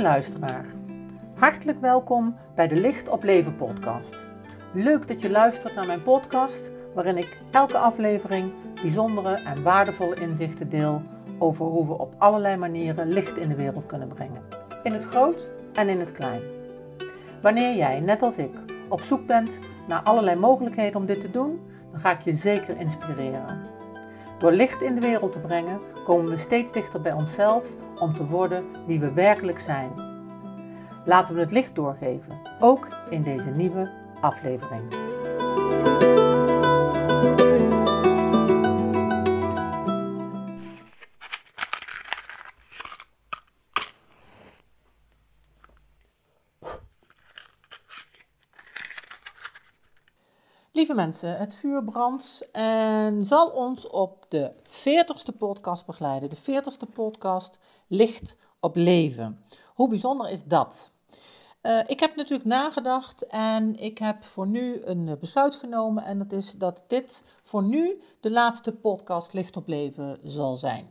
Luisteraar, 0.00 0.64
hartelijk 1.34 1.80
welkom 1.80 2.36
bij 2.54 2.68
de 2.68 2.74
Licht 2.74 3.08
op 3.08 3.22
Leven 3.22 3.56
podcast. 3.56 4.14
Leuk 4.72 5.08
dat 5.08 5.22
je 5.22 5.30
luistert 5.30 5.74
naar 5.74 5.86
mijn 5.86 6.02
podcast, 6.02 6.72
waarin 6.94 7.16
ik 7.16 7.36
elke 7.50 7.78
aflevering 7.78 8.52
bijzondere 8.82 9.34
en 9.34 9.62
waardevolle 9.62 10.14
inzichten 10.14 10.68
deel 10.68 11.02
over 11.38 11.66
hoe 11.66 11.86
we 11.86 11.98
op 11.98 12.14
allerlei 12.18 12.56
manieren 12.56 13.12
licht 13.12 13.36
in 13.36 13.48
de 13.48 13.54
wereld 13.54 13.86
kunnen 13.86 14.08
brengen. 14.08 14.42
In 14.82 14.92
het 14.92 15.04
groot 15.04 15.48
en 15.74 15.88
in 15.88 16.00
het 16.00 16.12
klein. 16.12 16.40
Wanneer 17.42 17.76
jij, 17.76 18.00
net 18.00 18.22
als 18.22 18.38
ik, 18.38 18.54
op 18.88 19.00
zoek 19.00 19.26
bent 19.26 19.58
naar 19.88 20.02
allerlei 20.02 20.36
mogelijkheden 20.36 21.00
om 21.00 21.06
dit 21.06 21.20
te 21.20 21.30
doen, 21.30 21.60
dan 21.90 22.00
ga 22.00 22.12
ik 22.12 22.20
je 22.20 22.32
zeker 22.32 22.80
inspireren. 22.80 23.60
Door 24.38 24.52
licht 24.52 24.82
in 24.82 24.94
de 24.94 25.00
wereld 25.00 25.32
te 25.32 25.40
brengen, 25.40 25.80
komen 26.04 26.30
we 26.30 26.36
steeds 26.36 26.72
dichter 26.72 27.00
bij 27.00 27.12
onszelf 27.12 27.76
om 28.00 28.14
te 28.14 28.26
worden 28.26 28.64
wie 28.86 29.00
we 29.00 29.12
werkelijk 29.12 29.60
zijn. 29.60 29.90
Laten 31.04 31.34
we 31.34 31.40
het 31.40 31.50
licht 31.50 31.74
doorgeven, 31.74 32.38
ook 32.60 32.86
in 33.10 33.22
deze 33.22 33.50
nieuwe 33.50 33.90
aflevering. 34.20 34.82
Lieve 50.88 51.02
mensen, 51.02 51.38
het 51.38 51.54
vuur 51.54 51.84
brandt 51.84 52.48
en 52.52 53.24
zal 53.24 53.48
ons 53.48 53.86
op 53.86 54.26
de 54.28 54.52
40ste 54.62 55.36
podcast 55.38 55.86
begeleiden. 55.86 56.28
De 56.28 56.36
40ste 56.36 56.92
podcast 56.92 57.58
Licht 57.86 58.38
op 58.60 58.76
Leven. 58.76 59.44
Hoe 59.74 59.88
bijzonder 59.88 60.30
is 60.30 60.44
dat? 60.44 60.92
Uh, 61.62 61.80
ik 61.86 62.00
heb 62.00 62.16
natuurlijk 62.16 62.48
nagedacht 62.48 63.26
en 63.26 63.76
ik 63.76 63.98
heb 63.98 64.24
voor 64.24 64.46
nu 64.46 64.82
een 64.82 65.16
besluit 65.20 65.56
genomen. 65.56 66.04
En 66.04 66.18
dat 66.18 66.32
is 66.32 66.52
dat 66.52 66.84
dit 66.86 67.24
voor 67.42 67.62
nu 67.62 68.02
de 68.20 68.30
laatste 68.30 68.72
podcast 68.72 69.32
Licht 69.32 69.56
op 69.56 69.68
Leven 69.68 70.18
zal 70.22 70.56
zijn. 70.56 70.88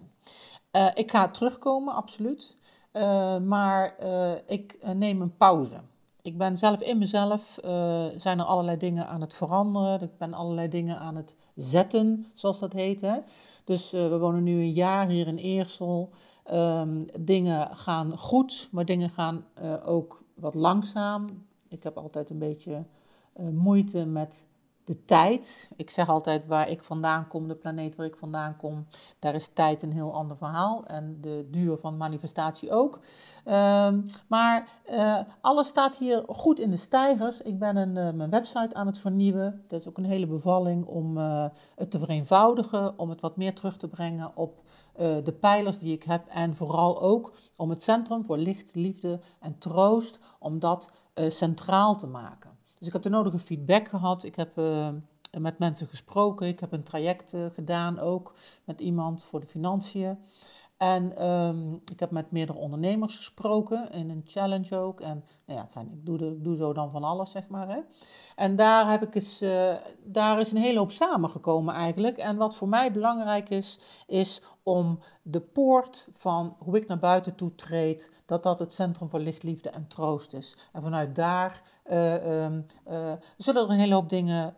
Uh, 0.72 0.88
ik 0.94 1.12
ga 1.12 1.30
terugkomen, 1.30 1.94
absoluut. 1.94 2.56
Uh, 2.94 3.38
maar 3.38 3.95
ik 4.45 4.78
neem 4.94 5.22
een 5.22 5.38
pauze. 5.38 5.80
Ik 6.28 6.38
ben 6.38 6.58
zelf 6.58 6.81
in 6.81 6.97
mezelf, 6.97 7.59
uh, 7.66 8.06
zijn 8.16 8.39
er 8.39 8.45
allerlei 8.45 8.78
dingen 8.78 9.08
aan 9.08 9.22
het 9.22 9.33
veranderen. 9.33 10.02
Ik 10.02 10.17
ben 10.17 10.34
allerlei 10.34 10.67
dingen 10.67 11.00
aan 11.00 11.16
het 11.16 11.36
zetten, 11.56 12.25
zoals 12.34 12.59
dat 12.59 12.73
heet. 12.73 13.02
Hè? 13.02 13.17
Dus 13.64 13.94
uh, 13.94 14.08
we 14.08 14.17
wonen 14.17 14.44
nu 14.44 14.59
een 14.59 14.73
jaar 14.73 15.08
hier 15.08 15.28
in 15.28 15.38
Eersel. 15.38 16.09
Um, 16.53 17.06
dingen 17.19 17.75
gaan 17.75 18.17
goed, 18.17 18.69
maar 18.72 18.86
dingen 18.86 19.09
gaan 19.09 19.45
uh, 19.61 19.73
ook 19.86 20.23
wat 20.34 20.56
langzaam. 20.56 21.45
Ik 21.67 21.84
heb 21.84 21.97
altijd 21.97 22.30
een 22.30 22.39
beetje 22.39 22.86
moeite 23.52 24.06
met 24.06 24.45
de 24.88 25.06
tijd. 25.06 25.70
Ik 25.76 25.90
zeg 25.90 26.10
altijd 26.10 26.46
waar 26.46 26.70
ik 26.70 26.84
vandaan 26.84 27.28
kom, 27.28 27.48
de 27.48 27.56
planeet 27.56 27.96
waar 27.96 28.06
ik 28.06 28.16
vandaan 28.16 28.56
kom, 28.56 28.88
daar 29.20 29.36
is 29.36 29.48
tijd 29.48 29.84
een 29.84 29.92
heel 29.92 30.14
ander 30.14 30.38
verhaal. 30.38 30.86
En 30.86 31.18
de 31.22 31.48
duur 31.52 31.78
van 31.78 31.98
manifestatie 31.98 32.72
ook. 32.72 33.00
Um, 33.46 34.04
maar 34.28 34.68
uh, 34.90 35.20
alles 35.42 35.68
staat 35.68 35.98
hier 35.98 36.24
goed 36.28 36.60
in 36.60 36.72
de 36.72 36.78
stijgers. 36.78 37.42
Ik 37.42 37.60
ben 37.60 37.76
een, 37.76 37.96
uh, 37.96 38.12
mijn 38.12 38.30
website 38.30 38.74
aan 38.74 38.86
het 38.86 38.98
vernieuwen. 38.98 39.64
Dat 39.68 39.80
is 39.80 39.88
ook 39.88 39.98
een 39.98 40.06
hele 40.06 40.28
bevalling 40.28 40.86
om 40.86 41.18
uh, 41.18 41.46
het 41.76 41.92
te 41.92 42.00
vereenvoudigen, 42.00 43.00
om 43.00 43.10
het 43.10 43.22
wat 43.22 43.38
meer 43.38 43.56
terug 43.56 43.78
te 43.78 43.88
brengen 43.88 44.32
op 44.36 44.66
de 45.24 45.36
pijlers 45.40 45.80
die 45.80 45.94
ik 45.94 46.04
heb. 46.04 46.28
En 46.28 46.56
vooral 46.56 47.02
ook 47.02 47.34
om 47.56 47.70
het 47.70 47.84
Centrum 47.84 48.26
voor 48.26 48.38
Licht, 48.38 48.76
Liefde 48.76 49.20
en 49.40 49.58
Troost, 49.58 50.20
om 50.40 50.59
dat 50.59 50.92
centraal 51.28 51.96
te 51.96 52.08
maken. 52.08 52.50
Dus 52.78 52.88
ik 52.88 52.94
heb 52.94 53.02
de 53.02 53.10
nodige 53.10 53.40
feedback 53.40 53.88
gehad. 53.88 54.24
Ik 54.24 54.36
heb 54.36 54.58
uh, 54.58 54.90
met 55.38 55.60
mensen 55.60 55.88
gesproken. 55.88 56.48
Ik 56.48 56.60
heb 56.60 56.72
een 56.72 56.84
traject 56.84 57.34
uh, 57.34 57.46
gedaan 57.54 58.00
ook 58.00 58.34
met 58.64 58.80
iemand 58.80 59.24
voor 59.24 59.40
de 59.40 59.48
financiën. 59.48 60.18
En 60.78 61.28
um, 61.28 61.82
ik 61.92 62.00
heb 62.00 62.12
met 62.12 62.32
meerdere 62.32 62.58
ondernemers 62.58 63.16
gesproken 63.16 63.92
in 63.92 64.10
een 64.10 64.24
challenge 64.26 64.76
ook. 64.76 65.02
En 65.02 65.24
nou 65.46 65.60
ja, 65.60 65.68
fijn, 65.68 65.92
ik 65.92 66.06
doe, 66.06 66.42
doe 66.42 66.56
zo 66.56 66.74
dan 66.74 66.92
van 66.92 67.04
alles, 67.04 67.32
zeg 67.32 67.48
maar. 67.48 67.68
Hè. 67.68 67.80
En 68.36 68.56
daar, 68.56 68.92
heb 68.92 69.04
ik 69.04 69.16
eens, 69.16 69.42
uh, 69.42 69.74
daar 70.04 70.40
is 70.40 70.52
een 70.52 70.58
hele 70.58 70.80
hoop 70.80 70.92
samengekomen 70.92 71.74
eigenlijk. 71.74 72.18
En 72.18 72.38
wat 72.38 72.56
voor 72.56 72.68
mij 72.68 72.92
belangrijk 72.92 73.50
is, 73.50 73.80
is 74.08 74.42
om 74.64 75.00
de 75.22 75.42
poort 75.42 76.08
van 76.14 76.56
hoe 76.60 76.78
ik 76.78 76.88
naar 76.88 77.00
buiten 77.00 77.36
toe 77.36 77.56
treed, 77.56 78.14
dat 78.26 78.44
dat 78.44 78.59
het 78.59 78.74
centrum 78.74 79.09
voor 79.09 79.20
licht, 79.20 79.44
liefde 79.44 79.70
en 79.70 79.88
troost 79.88 80.34
is. 80.34 80.58
En 80.72 80.82
vanuit 80.82 81.16
daar 81.16 81.62
uh, 81.92 82.44
um, 82.44 82.66
uh, 82.90 83.12
zullen 83.38 83.64
er 83.64 83.70
een 83.70 83.80
hele 83.80 83.94
hoop 83.94 84.09
dingen 84.09 84.56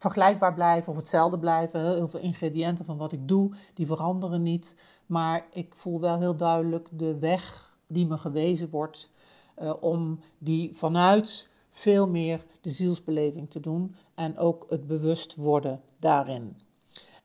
vergelijkbaar 0.00 0.54
blijven 0.54 0.92
of 0.92 0.98
hetzelfde 0.98 1.38
blijven. 1.38 1.94
Heel 1.94 2.08
veel 2.08 2.20
ingrediënten 2.20 2.84
van 2.84 2.96
wat 2.96 3.12
ik 3.12 3.28
doe, 3.28 3.54
die 3.74 3.86
veranderen 3.86 4.42
niet. 4.42 4.74
Maar 5.06 5.46
ik 5.52 5.74
voel 5.74 6.00
wel 6.00 6.18
heel 6.18 6.36
duidelijk 6.36 6.88
de 6.92 7.18
weg 7.18 7.74
die 7.86 8.06
me 8.06 8.18
gewezen 8.18 8.70
wordt 8.70 9.10
uh, 9.58 9.72
om 9.80 10.20
die 10.38 10.76
vanuit 10.76 11.48
veel 11.70 12.08
meer 12.08 12.44
de 12.60 12.70
zielsbeleving 12.70 13.50
te 13.50 13.60
doen 13.60 13.94
en 14.14 14.38
ook 14.38 14.66
het 14.68 14.86
bewust 14.86 15.34
worden 15.34 15.80
daarin. 15.98 16.56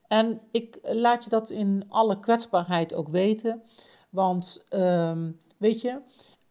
En 0.08 0.40
ik 0.50 0.78
laat 0.82 1.24
je 1.24 1.30
dat 1.30 1.50
in 1.50 1.84
alle 1.88 2.20
kwetsbaarheid 2.20 2.94
ook 2.94 3.08
weten, 3.08 3.62
want 4.10 4.66
um, 4.70 5.40
weet 5.56 5.80
je, 5.80 6.00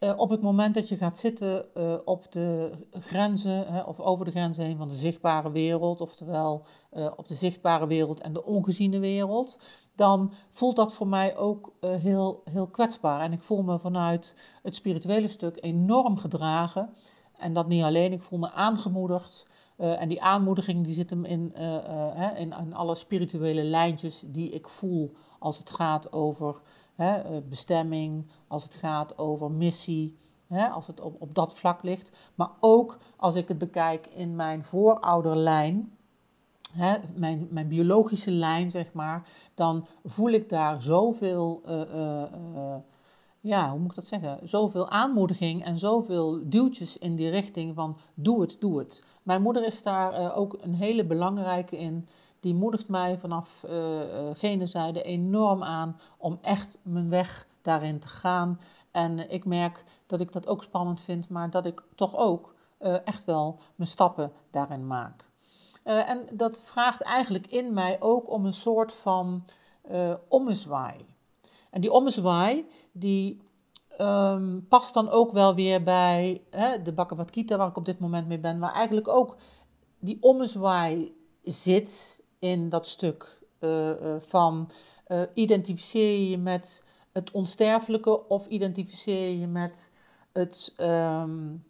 uh, 0.05 0.19
op 0.19 0.29
het 0.29 0.41
moment 0.41 0.73
dat 0.73 0.89
je 0.89 0.97
gaat 0.97 1.17
zitten 1.17 1.65
uh, 1.77 1.95
op 2.05 2.31
de 2.31 2.71
grenzen 2.91 3.73
hè, 3.73 3.81
of 3.81 3.99
over 3.99 4.25
de 4.25 4.31
grenzen 4.31 4.65
heen 4.65 4.77
van 4.77 4.87
de 4.87 4.95
zichtbare 4.95 5.51
wereld, 5.51 6.01
oftewel 6.01 6.65
uh, 6.93 7.11
op 7.15 7.27
de 7.27 7.33
zichtbare 7.33 7.87
wereld 7.87 8.21
en 8.21 8.33
de 8.33 8.45
ongeziene 8.45 8.99
wereld, 8.99 9.59
dan 9.95 10.33
voelt 10.49 10.75
dat 10.75 10.93
voor 10.93 11.07
mij 11.07 11.37
ook 11.37 11.73
heel, 11.79 12.41
heel 12.49 12.67
kwetsbaar. 12.67 13.21
En 13.21 13.31
ik 13.31 13.43
voel 13.43 13.63
me 13.63 13.79
vanuit 13.79 14.35
het 14.63 14.75
spirituele 14.75 15.27
stuk 15.27 15.57
enorm 15.61 16.17
gedragen. 16.17 16.89
En 17.37 17.53
dat 17.53 17.67
niet 17.67 17.83
alleen, 17.83 18.11
ik 18.11 18.23
voel 18.23 18.39
me 18.39 18.51
aangemoedigd. 18.51 19.47
en 19.77 20.09
die 20.09 20.21
aanmoediging 20.21 20.83
die 20.83 20.93
zit 20.93 21.09
hem 21.09 21.25
in, 21.25 21.55
in, 22.37 22.53
in 22.63 22.73
alle 22.73 22.95
spirituele 22.95 23.63
lijntjes 23.63 24.23
die 24.27 24.49
ik 24.49 24.67
voel 24.67 25.15
als 25.39 25.57
het 25.57 25.69
gaat 25.69 26.11
over 26.11 26.61
hè, 26.95 27.15
eh, 27.15 27.37
bestemming, 27.49 28.27
als 28.47 28.63
het 28.63 28.75
gaat 28.75 29.17
over 29.17 29.51
missie, 29.51 30.17
hè, 30.47 30.67
als 30.67 30.87
het 30.87 30.99
op, 30.99 31.21
op 31.21 31.35
dat 31.35 31.53
vlak 31.53 31.83
ligt. 31.83 32.11
Maar 32.35 32.49
ook 32.59 32.97
als 33.15 33.35
ik 33.35 33.47
het 33.47 33.57
bekijk 33.57 34.07
in 34.07 34.35
mijn 34.35 34.63
voorouderlijn, 34.63 35.97
hè, 36.71 36.97
mijn, 37.15 37.47
mijn 37.49 37.67
biologische 37.67 38.31
lijn, 38.31 38.71
zeg 38.71 38.93
maar, 38.93 39.27
dan 39.53 39.87
voel 40.03 40.29
ik 40.29 40.49
daar 40.49 40.81
zoveel. 40.81 41.61
Uh, 41.67 41.81
uh, 41.95 42.75
ja, 43.39 43.69
hoe 43.69 43.79
moet 43.79 43.89
ik 43.89 43.95
dat 43.95 44.05
zeggen? 44.05 44.39
Zoveel 44.43 44.89
aanmoediging 44.89 45.63
en 45.63 45.77
zoveel 45.77 46.39
duwtjes 46.43 46.97
in 46.97 47.15
die 47.15 47.29
richting 47.29 47.75
van 47.75 47.97
doe 48.13 48.41
het, 48.41 48.57
doe 48.59 48.79
het. 48.79 49.03
Mijn 49.23 49.41
moeder 49.41 49.65
is 49.65 49.83
daar 49.83 50.35
ook 50.35 50.57
een 50.61 50.73
hele 50.73 51.05
belangrijke 51.05 51.77
in 51.77 52.07
die 52.45 52.55
moedigt 52.55 52.87
mij 52.87 53.17
vanaf 53.17 53.65
uh, 53.69 53.99
gene 54.33 54.65
zijde 54.65 55.01
enorm 55.01 55.63
aan 55.63 55.99
om 56.17 56.37
echt 56.41 56.79
mijn 56.83 57.09
weg 57.09 57.47
daarin 57.61 57.99
te 57.99 58.07
gaan. 58.07 58.59
En 58.91 59.29
ik 59.31 59.45
merk 59.45 59.83
dat 60.05 60.19
ik 60.19 60.31
dat 60.31 60.47
ook 60.47 60.63
spannend 60.63 61.01
vind, 61.01 61.29
maar 61.29 61.49
dat 61.49 61.65
ik 61.65 61.83
toch 61.95 62.17
ook 62.17 62.55
uh, 62.79 63.07
echt 63.07 63.23
wel 63.23 63.59
mijn 63.75 63.89
stappen 63.89 64.31
daarin 64.51 64.87
maak. 64.87 65.29
Uh, 65.85 66.09
en 66.09 66.27
dat 66.31 66.61
vraagt 66.61 67.01
eigenlijk 67.01 67.47
in 67.47 67.73
mij 67.73 68.01
ook 68.01 68.29
om 68.29 68.45
een 68.45 68.53
soort 68.53 68.93
van 68.93 69.45
ommezwaai. 70.27 71.05
En 71.69 71.81
die 71.81 71.91
ommezwaai, 71.91 72.65
die 72.91 73.41
um, 74.01 74.65
past 74.69 74.93
dan 74.93 75.09
ook 75.09 75.31
wel 75.31 75.55
weer 75.55 75.83
bij 75.83 76.43
hè, 76.49 76.81
de 76.81 76.93
Bhagavad 76.93 77.31
Gita, 77.31 77.57
waar 77.57 77.67
ik 77.67 77.77
op 77.77 77.85
dit 77.85 77.99
moment 77.99 78.27
mee 78.27 78.39
ben, 78.39 78.59
waar 78.59 78.73
eigenlijk 78.73 79.07
ook 79.07 79.35
die 79.99 80.17
ommezwaai 80.21 81.15
zit 81.41 82.23
in 82.45 82.69
dat 82.69 82.87
stuk 82.87 83.39
uh, 83.59 83.89
uh, 83.89 84.15
van 84.19 84.71
uh, 85.07 85.21
identificeer 85.33 86.29
je 86.29 86.37
met 86.37 86.85
het 87.11 87.31
onsterfelijke 87.31 88.27
of 88.27 88.47
identificeer 88.47 89.39
je 89.39 89.47
met, 89.47 89.91
het, 90.33 90.73
um, 90.81 91.63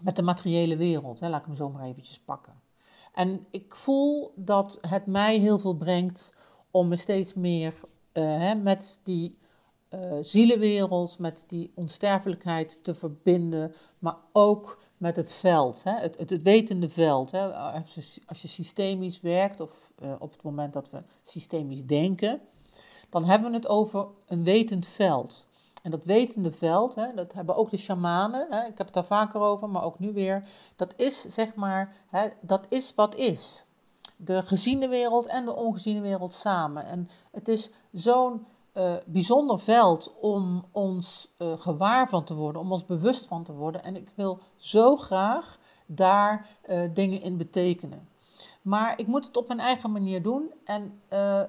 met 0.00 0.16
de 0.16 0.22
materiële 0.22 0.76
wereld. 0.76 1.20
Hè? 1.20 1.28
Laat 1.28 1.40
ik 1.40 1.46
hem 1.46 1.54
zo 1.54 1.68
maar 1.68 1.84
eventjes 1.84 2.18
pakken. 2.18 2.52
En 3.14 3.46
ik 3.50 3.74
voel 3.74 4.32
dat 4.34 4.78
het 4.80 5.06
mij 5.06 5.38
heel 5.38 5.58
veel 5.58 5.76
brengt 5.76 6.34
om 6.70 6.88
me 6.88 6.96
steeds 6.96 7.34
meer 7.34 7.74
hè, 8.12 8.54
met 8.54 9.00
die 9.04 9.38
zielenwereld, 10.20 11.18
met 11.18 11.44
die 11.48 11.72
onsterfelijkheid 11.74 12.84
te 12.84 12.94
verbinden, 12.94 13.74
maar 13.98 14.16
ook 14.32 14.78
met 14.96 15.16
het 15.16 15.32
veld, 15.32 15.84
hè? 15.84 15.92
Het, 15.92 16.30
het, 16.30 16.42
wetende 16.42 16.88
veld. 16.88 17.30
Hè? 17.30 17.52
Als 18.26 18.42
je 18.42 18.48
systemisch 18.48 19.20
werkt 19.20 19.60
of 19.60 19.92
uh, 20.02 20.12
op 20.18 20.32
het 20.32 20.42
moment 20.42 20.72
dat 20.72 20.90
we 20.90 21.02
systemisch 21.22 21.84
denken, 21.84 22.40
dan 23.08 23.24
hebben 23.24 23.50
we 23.50 23.56
het 23.56 23.68
over 23.68 24.06
een 24.26 24.44
wetend 24.44 24.86
veld. 24.86 25.48
En 25.82 25.92
dat 25.92 26.04
wetende 26.04 26.52
veld, 26.52 26.94
hè, 26.94 27.14
dat 27.14 27.32
hebben 27.32 27.56
ook 27.56 27.70
de 27.70 27.76
shamanen, 27.76 28.46
hè, 28.50 28.60
ik 28.60 28.78
heb 28.78 28.86
het 28.86 28.92
daar 28.94 29.04
vaker 29.04 29.40
over, 29.40 29.68
maar 29.68 29.84
ook 29.84 29.98
nu 29.98 30.12
weer. 30.12 30.48
Dat 30.76 30.94
is 30.96 31.20
zeg 31.20 31.54
maar, 31.54 31.96
hè, 32.08 32.28
dat 32.40 32.66
is 32.68 32.94
wat 32.94 33.14
is. 33.14 33.64
De 34.16 34.42
geziene 34.42 34.88
wereld 34.88 35.26
en 35.26 35.44
de 35.44 35.54
ongeziene 35.54 36.00
wereld 36.00 36.34
samen. 36.34 36.86
En 36.86 37.08
het 37.30 37.48
is 37.48 37.70
zo'n 37.92 38.46
uh, 38.76 38.94
bijzonder 39.06 39.58
veld 39.58 40.14
om 40.20 40.64
ons 40.70 41.34
uh, 41.38 41.52
gewaar 41.56 42.08
van 42.08 42.24
te 42.24 42.34
worden, 42.34 42.60
om 42.60 42.72
ons 42.72 42.86
bewust 42.86 43.26
van 43.26 43.44
te 43.44 43.52
worden. 43.52 43.84
En 43.84 43.96
ik 43.96 44.12
wil 44.14 44.38
zo 44.56 44.96
graag 44.96 45.58
daar 45.86 46.48
uh, 46.68 46.80
dingen 46.94 47.22
in 47.22 47.36
betekenen. 47.36 48.08
Maar 48.62 48.98
ik 49.00 49.06
moet 49.06 49.24
het 49.24 49.36
op 49.36 49.48
mijn 49.48 49.60
eigen 49.60 49.92
manier 49.92 50.22
doen. 50.22 50.52
En 50.64 51.00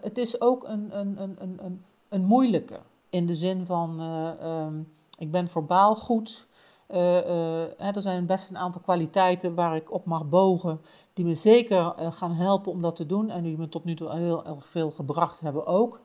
het 0.01 0.18
is 0.18 0.41
ook 0.41 0.63
een, 0.63 1.00
een, 1.00 1.21
een, 1.21 1.57
een, 1.65 1.85
een 2.09 2.25
moeilijke. 2.25 2.79
In 3.09 3.25
de 3.25 3.35
zin 3.35 3.65
van, 3.65 4.00
um, 4.44 4.94
ik 5.18 5.31
ben 5.31 5.47
verbaal 5.47 5.95
goed. 5.95 6.47
Hè, 6.88 7.91
er 7.91 8.01
zijn 8.01 8.25
best 8.25 8.50
een 8.50 8.57
aantal 8.57 8.81
kwaliteiten 8.81 9.56
waar 9.56 9.75
ik 9.75 9.91
op 9.91 10.06
mag 10.06 10.30
bogen. 10.30 10.81
Die 11.13 11.25
me 11.25 11.35
zeker 11.35 11.94
gaan 12.12 12.33
helpen 12.33 12.71
om 12.71 12.81
dat 12.81 12.95
te 12.95 13.06
doen. 13.06 13.30
En 13.30 13.44
die 13.44 13.57
me 13.57 13.69
tot 13.69 13.83
nu 13.83 13.95
toe 13.95 14.12
heel 14.12 14.45
erg 14.45 14.68
veel 14.68 14.91
gebracht 14.91 15.39
hebben 15.39 15.65
ook. 15.65 16.01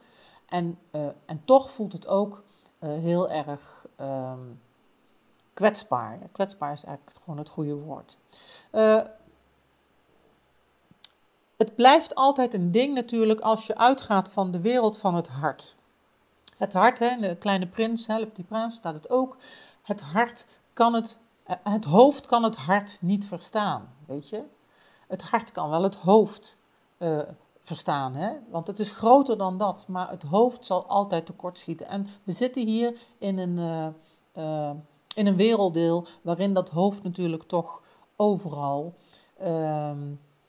En, 0.52 0.78
uh, 0.90 1.06
en 1.24 1.44
toch 1.44 1.70
voelt 1.70 1.92
het 1.92 2.06
ook 2.06 2.42
uh, 2.80 2.90
heel 2.90 3.30
erg 3.30 3.86
um, 4.00 4.60
kwetsbaar. 5.54 6.18
Kwetsbaar 6.32 6.72
is 6.72 6.84
eigenlijk 6.84 7.16
gewoon 7.22 7.38
het 7.38 7.48
goede 7.48 7.74
woord. 7.74 8.16
Uh, 8.72 9.02
het 11.56 11.74
blijft 11.74 12.14
altijd 12.14 12.54
een 12.54 12.70
ding 12.70 12.94
natuurlijk 12.94 13.40
als 13.40 13.66
je 13.66 13.76
uitgaat 13.76 14.28
van 14.28 14.50
de 14.50 14.60
wereld 14.60 14.98
van 14.98 15.14
het 15.14 15.28
hart. 15.28 15.76
Het 16.56 16.72
hart, 16.72 16.98
hè, 16.98 17.16
de 17.16 17.36
kleine 17.36 17.66
prins, 17.66 18.06
hè, 18.06 18.32
die 18.32 18.44
prins 18.44 18.74
staat 18.74 18.94
het 18.94 19.10
ook. 19.10 19.36
Het 19.82 20.00
hart 20.00 20.46
kan 20.72 20.94
het, 20.94 21.20
het 21.44 21.84
hoofd 21.84 22.26
kan 22.26 22.42
het 22.42 22.56
hart 22.56 22.98
niet 23.00 23.26
verstaan, 23.26 23.94
weet 24.06 24.28
je. 24.28 24.42
Het 25.08 25.22
hart 25.22 25.52
kan 25.52 25.70
wel 25.70 25.82
het 25.82 25.96
hoofd 25.96 26.58
verstaan. 27.62 28.14
Hè? 28.14 28.30
Want 28.50 28.66
het 28.66 28.78
is 28.78 28.90
groter 28.90 29.38
dan 29.38 29.58
dat, 29.58 29.84
maar 29.88 30.10
het 30.10 30.22
hoofd 30.22 30.66
zal 30.66 30.86
altijd 30.86 31.26
tekortschieten. 31.26 31.88
En 31.88 32.06
we 32.24 32.32
zitten 32.32 32.66
hier 32.66 32.98
in 33.18 33.38
een, 33.38 33.56
uh, 33.58 33.86
uh, 34.44 34.70
in 35.14 35.26
een 35.26 35.36
werelddeel 35.36 36.06
waarin 36.22 36.54
dat 36.54 36.70
hoofd 36.70 37.02
natuurlijk 37.02 37.42
toch 37.42 37.82
overal 38.16 38.94
uh, 39.42 39.90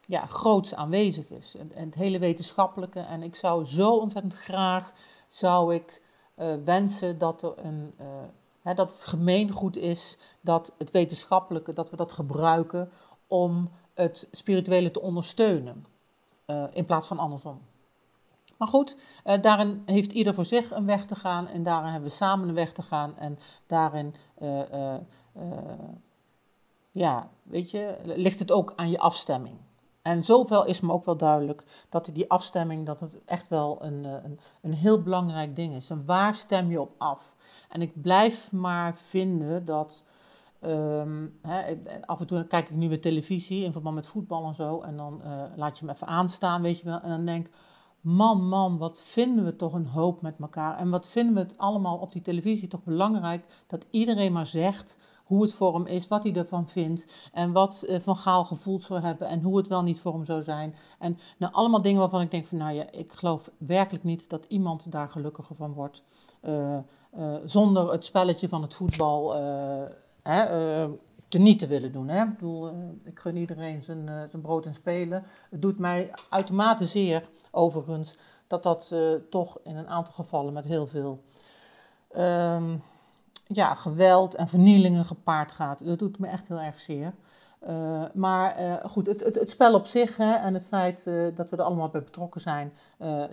ja, 0.05 0.25
groots 0.25 0.75
aanwezig 0.75 1.29
is. 1.29 1.55
En, 1.55 1.71
en, 1.71 1.85
het 1.85 1.95
hele 1.95 2.19
wetenschappelijke. 2.19 2.99
En 2.99 3.23
ik 3.23 3.35
zou 3.35 3.65
zo 3.65 3.91
ontzettend 3.95 4.33
graag 4.33 4.93
zou 5.27 5.75
ik, 5.75 6.01
uh, 6.37 6.53
wensen 6.65 7.17
dat 7.17 7.41
er 7.41 7.53
een. 7.57 7.93
Hè, 8.61 8.73
dat 8.73 8.91
het 8.91 9.03
gemeengoed 9.03 9.75
is 9.75 10.17
dat 10.41 10.73
het 10.77 10.91
wetenschappelijke, 10.91 11.73
dat 11.73 11.89
we 11.89 11.95
dat 11.95 12.11
gebruiken 12.11 12.91
om 13.27 13.71
het 13.93 14.27
spirituele 14.31 14.91
te 14.91 15.01
ondersteunen. 15.01 15.85
Uh, 16.47 16.63
in 16.71 16.85
plaats 16.85 17.07
van 17.07 17.19
andersom. 17.19 17.61
Maar 18.57 18.67
goed, 18.67 18.97
uh, 19.25 19.41
daarin 19.41 19.81
heeft 19.85 20.11
ieder 20.11 20.33
voor 20.33 20.45
zich 20.45 20.71
een 20.71 20.85
weg 20.85 21.05
te 21.05 21.15
gaan 21.15 21.47
en 21.47 21.63
daarin 21.63 21.91
hebben 21.91 22.09
we 22.09 22.15
samen 22.15 22.47
een 22.47 22.55
weg 22.55 22.73
te 22.73 22.81
gaan 22.81 23.17
en 23.17 23.39
daarin, 23.67 24.15
uh, 24.41 24.95
ja, 26.91 27.29
weet 27.43 27.71
je, 27.71 27.97
ligt 28.03 28.39
het 28.39 28.51
ook 28.51 28.73
aan 28.75 28.89
je 28.89 28.99
afstemming. 28.99 29.55
En 30.01 30.23
zoveel 30.23 30.65
is 30.65 30.81
me 30.81 30.91
ook 30.91 31.05
wel 31.05 31.17
duidelijk 31.17 31.85
dat 31.89 32.09
die 32.13 32.29
afstemming, 32.29 32.85
dat 32.85 32.99
het 32.99 33.23
echt 33.25 33.47
wel 33.47 33.77
een, 33.83 34.03
een, 34.03 34.39
een 34.61 34.73
heel 34.73 35.01
belangrijk 35.01 35.55
ding 35.55 35.75
is. 35.75 35.89
En 35.89 36.05
waar 36.05 36.35
stem 36.35 36.69
je 36.69 36.81
op 36.81 36.91
af? 36.97 37.35
En 37.69 37.81
ik 37.81 38.01
blijf 38.01 38.51
maar 38.51 38.97
vinden 38.97 39.65
dat 39.65 40.03
Um, 40.65 41.39
af 42.05 42.19
en 42.19 42.27
toe 42.27 42.47
kijk 42.47 42.69
ik 42.69 42.75
nu 42.75 42.89
weer 42.89 43.01
televisie 43.01 43.63
in 43.63 43.71
verband 43.71 43.95
met 43.95 44.07
voetbal 44.07 44.45
en 44.45 44.55
zo. 44.55 44.81
En 44.81 44.97
dan 44.97 45.21
uh, 45.23 45.43
laat 45.55 45.79
je 45.79 45.85
hem 45.85 45.93
even 45.93 46.07
aanstaan, 46.07 46.61
weet 46.61 46.79
je 46.79 46.85
wel. 46.85 46.99
En 46.99 47.09
dan 47.09 47.25
denk 47.25 47.49
man, 48.01 48.47
man, 48.47 48.77
wat 48.77 48.99
vinden 48.99 49.45
we 49.45 49.55
toch 49.55 49.73
een 49.73 49.85
hoop 49.85 50.21
met 50.21 50.35
elkaar. 50.39 50.77
En 50.77 50.89
wat 50.89 51.07
vinden 51.07 51.33
we 51.33 51.39
het 51.39 51.57
allemaal 51.57 51.97
op 51.97 52.11
die 52.11 52.21
televisie 52.21 52.67
toch 52.67 52.83
belangrijk 52.83 53.63
dat 53.67 53.85
iedereen 53.89 54.31
maar 54.31 54.45
zegt 54.45 54.97
hoe 55.23 55.41
het 55.41 55.53
voor 55.53 55.73
hem 55.73 55.85
is, 55.85 56.07
wat 56.07 56.23
hij 56.23 56.33
ervan 56.33 56.67
vindt. 56.67 57.05
En 57.33 57.51
wat 57.51 57.85
uh, 57.89 57.99
Van 57.99 58.15
Gaal 58.15 58.45
gevoeld 58.45 58.83
zou 58.83 58.99
hebben 58.99 59.27
en 59.27 59.41
hoe 59.41 59.57
het 59.57 59.67
wel 59.67 59.83
niet 59.83 59.99
voor 59.99 60.13
hem 60.13 60.25
zou 60.25 60.43
zijn. 60.43 60.75
En 60.99 61.17
nou, 61.37 61.53
allemaal 61.53 61.81
dingen 61.81 61.99
waarvan 61.99 62.21
ik 62.21 62.31
denk 62.31 62.45
van, 62.45 62.57
nou 62.57 62.73
ja, 62.73 62.91
ik 62.91 63.11
geloof 63.11 63.51
werkelijk 63.57 64.03
niet 64.03 64.29
dat 64.29 64.45
iemand 64.45 64.91
daar 64.91 65.09
gelukkiger 65.09 65.55
van 65.55 65.73
wordt. 65.73 66.03
Uh, 66.41 66.77
zonder 67.45 67.91
het 67.91 68.05
spelletje 68.05 68.49
van 68.49 68.61
het 68.61 68.73
voetbal 68.73 69.35
hè, 70.23 70.83
uh, 70.85 70.91
te 71.27 71.37
niet 71.37 71.59
te 71.59 71.67
willen 71.67 71.91
doen. 71.91 72.07
Hè? 72.07 72.23
Ik 72.23 72.37
bedoel, 72.37 72.69
uh, 72.69 72.75
ik 73.03 73.19
gun 73.19 73.37
iedereen 73.37 73.81
zijn, 73.83 74.07
uh, 74.07 74.23
zijn 74.29 74.41
brood 74.41 74.65
en 74.65 74.73
spelen. 74.73 75.23
Het 75.49 75.61
doet 75.61 75.79
mij 75.79 76.13
uitermate 76.29 76.85
zeer, 76.85 77.29
overigens, 77.51 78.17
dat 78.47 78.63
dat 78.63 78.95
toch 79.29 79.59
in 79.63 79.75
een 79.75 79.87
aantal 79.87 80.13
gevallen 80.13 80.53
met 80.53 80.65
heel 80.65 80.87
veel 80.87 81.23
um, 82.17 82.81
ja, 83.47 83.75
geweld 83.75 84.35
en 84.35 84.47
vernielingen 84.47 85.05
gepaard 85.05 85.51
gaat. 85.51 85.85
Dat 85.85 85.99
doet 85.99 86.19
me 86.19 86.27
echt 86.27 86.47
heel 86.47 86.59
erg 86.59 86.79
zeer. 86.79 87.13
Maar 88.13 88.81
goed, 88.89 89.05
het, 89.05 89.23
het, 89.23 89.35
het, 89.35 89.49
spel 89.49 89.73
op 89.73 89.85
zich 89.85 90.17
hè, 90.17 90.33
en 90.33 90.53
het 90.53 90.65
feit 90.65 91.03
dat 91.35 91.49
we 91.49 91.57
er 91.57 91.63
allemaal 91.63 91.89
bij 91.89 92.03
betrokken 92.03 92.41
zijn, 92.41 92.73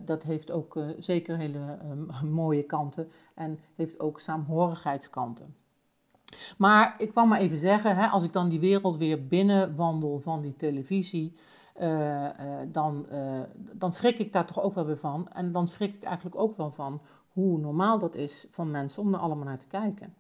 dat 0.05 0.23
heeft 0.23 0.51
ook 0.51 0.79
zeker 0.99 1.37
hele 1.37 1.61
mooie 2.43 2.65
kanten 2.65 3.11
en 3.35 3.59
heeft 3.75 4.01
ook 4.01 4.21
saamhorigheidskanten. 4.21 5.55
Maar 6.59 6.95
ik 6.99 7.11
kwam 7.11 7.29
maar 7.29 7.41
even 7.41 7.59
zeggen, 7.59 7.97
hè, 7.97 8.07
als 8.07 8.25
ik 8.25 8.33
dan 8.33 8.49
die 8.49 8.61
wereld 8.61 8.97
weer 8.97 9.27
binnenwandel 9.27 10.21
van 10.21 10.41
die 10.41 10.57
televisie, 10.57 11.35
uh, 11.81 11.89
uh, 11.89 12.29
dan, 12.69 13.07
uh, 13.13 13.41
dan 13.73 13.93
schrik 13.93 14.19
ik 14.19 14.33
daar 14.33 14.47
toch 14.47 14.63
ook 14.63 14.75
wel 14.75 14.87
weer 14.87 14.99
van. 14.99 15.29
En 15.29 15.53
dan 15.53 15.69
schrik 15.69 15.95
ik 15.95 16.03
eigenlijk 16.03 16.37
ook 16.37 16.57
wel 16.57 16.71
van 16.71 17.01
hoe 17.33 17.59
normaal 17.59 17.99
dat 17.99 18.15
is 18.15 18.47
van 18.51 18.71
mensen 18.71 19.03
om 19.03 19.15
er 19.15 19.21
allemaal 19.21 19.45
naar 19.45 19.59
te 19.59 19.67
kijken. 19.67 20.15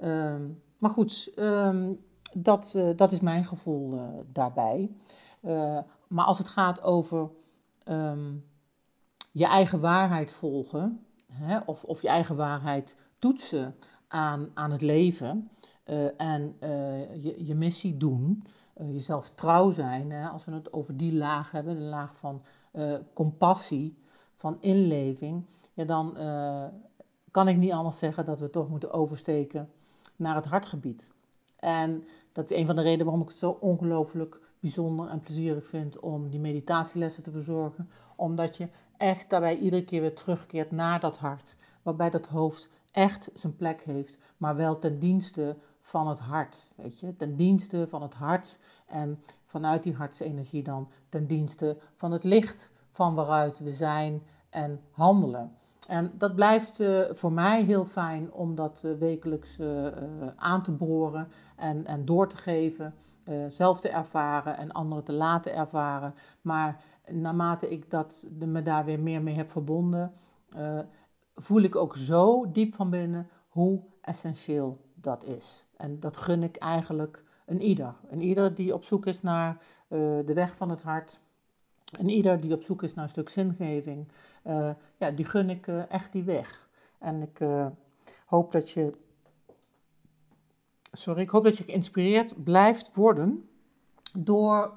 Ehm, 0.00 0.42
maar 0.78 0.90
goed, 0.90 1.32
um, 1.38 2.00
dat, 2.32 2.78
dat 2.96 3.12
is 3.12 3.20
mijn 3.20 3.44
gevoel 3.44 4.00
daarbij. 4.32 4.90
maar 6.08 6.24
als 6.24 6.38
het 6.38 6.48
gaat 6.48 6.82
over 6.82 7.30
um, 7.88 8.44
je 9.30 9.46
eigen 9.46 9.80
waarheid 9.80 10.32
volgen, 10.32 11.06
hè, 11.32 11.58
of, 11.58 11.84
of 11.84 12.02
je 12.02 12.08
eigen 12.08 12.36
waarheid 12.36 12.96
toetsen 13.18 13.74
aan, 14.14 14.50
aan 14.54 14.70
het 14.70 14.82
leven 14.82 15.50
uh, 15.86 16.20
en 16.20 16.56
uh, 16.60 17.22
je, 17.24 17.44
je, 17.44 17.54
missie 17.54 17.96
doen, 17.96 18.44
uh, 18.80 18.92
jezelf 18.92 19.30
trouw 19.30 19.70
zijn. 19.70 20.10
Hè, 20.10 20.28
als 20.28 20.44
we 20.44 20.52
het 20.52 20.72
over 20.72 20.96
die 20.96 21.14
laag 21.14 21.50
hebben, 21.50 21.76
de 21.76 21.82
laag 21.82 22.16
van 22.16 22.42
compassie, 23.12 23.96
van 24.34 24.56
inleving, 24.60 25.44
ja, 25.72 25.84
dan 25.84 26.16
kan 27.30 27.48
ik 27.48 27.56
niet 27.56 27.72
anders 27.72 27.98
zeggen 27.98 28.24
dat 28.24 28.40
we 28.40 28.50
toch 28.50 28.68
moeten 28.68 28.92
oversteken 28.92 29.70
naar 30.16 30.34
het 30.34 30.44
hartgebied. 30.44 31.08
En 31.56 32.04
dat 32.32 32.50
is 32.50 32.56
een 32.56 32.66
van 32.66 32.76
de 32.76 32.82
redenen 32.82 33.04
waarom 33.04 33.22
ik 33.22 33.28
het 33.28 33.38
zo 33.38 33.50
ongelooflijk 33.60 34.40
bijzonder 34.60 35.08
en 35.08 35.20
plezierig 35.20 35.66
vind 35.66 36.00
om 36.00 36.30
die 36.30 36.40
meditatielessen 36.40 37.22
te 37.22 37.30
verzorgen. 37.30 37.90
Omdat 38.16 38.56
je 38.56 38.68
echt 38.96 39.30
daarbij 39.30 39.58
iedere 39.58 39.84
keer 39.84 40.00
weer 40.00 40.14
terugkeert 40.14 40.70
naar 40.70 41.00
dat 41.00 41.18
hart, 41.18 41.56
waarbij 41.82 42.10
dat 42.10 42.26
hoofd 42.26 42.70
echt 42.94 43.30
zijn 43.32 43.56
plek 43.56 43.82
heeft, 43.82 44.18
maar 44.36 44.56
wel 44.56 44.78
ten 44.78 44.98
dienste 44.98 45.56
van 45.80 46.08
het 46.08 46.18
hart. 46.18 46.68
Weet 46.76 47.00
je, 47.00 47.16
ten 47.16 47.36
dienste 47.36 47.88
van 47.88 48.02
het 48.02 48.14
hart 48.14 48.58
en 48.86 49.22
vanuit 49.44 49.82
die 49.82 49.94
hartsenergie 49.94 50.62
dan 50.62 50.88
ten 51.08 51.26
dienste 51.26 51.76
van 51.94 52.12
het 52.12 52.24
licht 52.24 52.70
van 52.90 53.14
waaruit 53.14 53.58
we 53.58 53.72
zijn 53.72 54.22
en 54.50 54.80
handelen. 54.90 55.52
En 55.88 56.12
dat 56.18 56.34
blijft 56.34 56.80
uh, 56.80 57.00
voor 57.10 57.32
mij 57.32 57.62
heel 57.62 57.84
fijn 57.84 58.32
om 58.32 58.54
dat 58.54 58.82
uh, 58.86 58.98
wekelijks 58.98 59.58
uh, 59.58 59.86
aan 60.36 60.62
te 60.62 60.72
boren 60.72 61.28
en, 61.56 61.86
en 61.86 62.04
door 62.04 62.28
te 62.28 62.36
geven, 62.36 62.94
zelf 63.48 63.80
te 63.80 63.88
ervaren 63.88 64.56
en 64.56 64.72
anderen 64.72 65.04
te 65.04 65.12
laten 65.12 65.54
ervaren. 65.54 66.14
Maar 66.40 66.82
naarmate 67.08 67.70
ik 67.70 67.90
dat, 67.90 68.28
me 68.38 68.62
daar 68.62 68.84
weer 68.84 69.00
meer 69.00 69.22
mee 69.22 69.34
heb 69.34 69.50
verbonden, 69.50 70.12
voel 71.34 71.62
ik 71.62 71.76
ook 71.76 71.96
zo 71.96 72.50
diep 72.52 72.74
van 72.74 72.90
binnen 72.90 73.28
hoe 73.48 73.82
essentieel 74.00 74.80
dat 74.94 75.24
is. 75.24 75.66
En 75.76 76.00
dat 76.00 76.16
gun 76.16 76.42
ik 76.42 76.56
eigenlijk 76.56 77.24
een 77.46 77.62
ieder. 77.62 77.94
Een 78.10 78.20
ieder 78.20 78.54
die 78.54 78.74
op 78.74 78.84
zoek 78.84 79.06
is 79.06 79.22
naar 79.22 79.50
uh, 79.52 79.98
de 80.26 80.32
weg 80.34 80.56
van 80.56 80.70
het 80.70 80.82
hart. 80.82 81.20
Een 81.98 82.08
ieder 82.08 82.40
die 82.40 82.54
op 82.54 82.62
zoek 82.62 82.82
is 82.82 82.94
naar 82.94 83.04
een 83.04 83.10
stuk 83.10 83.28
zingeving. 83.28 84.08
Uh, 84.46 84.70
ja, 84.96 85.10
die 85.10 85.24
gun 85.24 85.50
ik 85.50 85.66
uh, 85.66 85.90
echt 85.90 86.12
die 86.12 86.24
weg. 86.24 86.68
En 86.98 87.22
ik 87.22 87.38
hoop 88.26 88.52
dat 88.52 88.70
je. 88.70 88.92
Sorry, 90.92 91.20
ik 91.20 91.30
hoop 91.30 91.44
dat 91.44 91.58
je 91.58 91.64
geïnspireerd 91.64 92.44
blijft 92.44 92.94
worden 92.94 93.48
door 94.18 94.74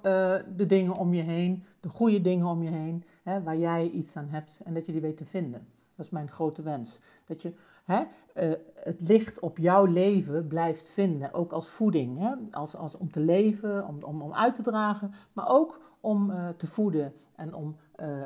de 0.55 0.65
dingen 0.67 0.93
om 0.93 1.13
je 1.13 1.21
heen, 1.21 1.63
de 1.79 1.89
goede 1.89 2.21
dingen 2.21 2.45
om 2.45 2.63
je 2.63 2.69
heen, 2.69 3.03
hè, 3.23 3.43
waar 3.43 3.57
jij 3.57 3.89
iets 3.89 4.15
aan 4.17 4.29
hebt 4.29 4.61
en 4.65 4.73
dat 4.73 4.85
je 4.85 4.91
die 4.91 5.01
weet 5.01 5.17
te 5.17 5.25
vinden. 5.25 5.67
Dat 5.97 6.05
is 6.05 6.11
mijn 6.11 6.29
grote 6.29 6.61
wens. 6.61 6.99
Dat 7.25 7.41
je 7.41 7.53
hè, 7.83 8.03
uh, 8.35 8.53
het 8.73 9.01
licht 9.01 9.39
op 9.39 9.57
jouw 9.57 9.85
leven 9.85 10.47
blijft 10.47 10.89
vinden, 10.89 11.33
ook 11.33 11.51
als 11.51 11.69
voeding. 11.69 12.19
Hè? 12.19 12.33
Als, 12.51 12.75
als 12.75 12.95
om 12.95 13.11
te 13.11 13.19
leven, 13.19 13.87
om, 13.87 14.03
om, 14.03 14.21
om 14.21 14.33
uit 14.33 14.55
te 14.55 14.61
dragen, 14.61 15.13
maar 15.33 15.49
ook 15.49 15.79
om 16.01 16.29
uh, 16.29 16.49
te 16.49 16.67
voeden 16.67 17.13
en 17.35 17.53
om 17.53 17.75
uh, 17.99 18.23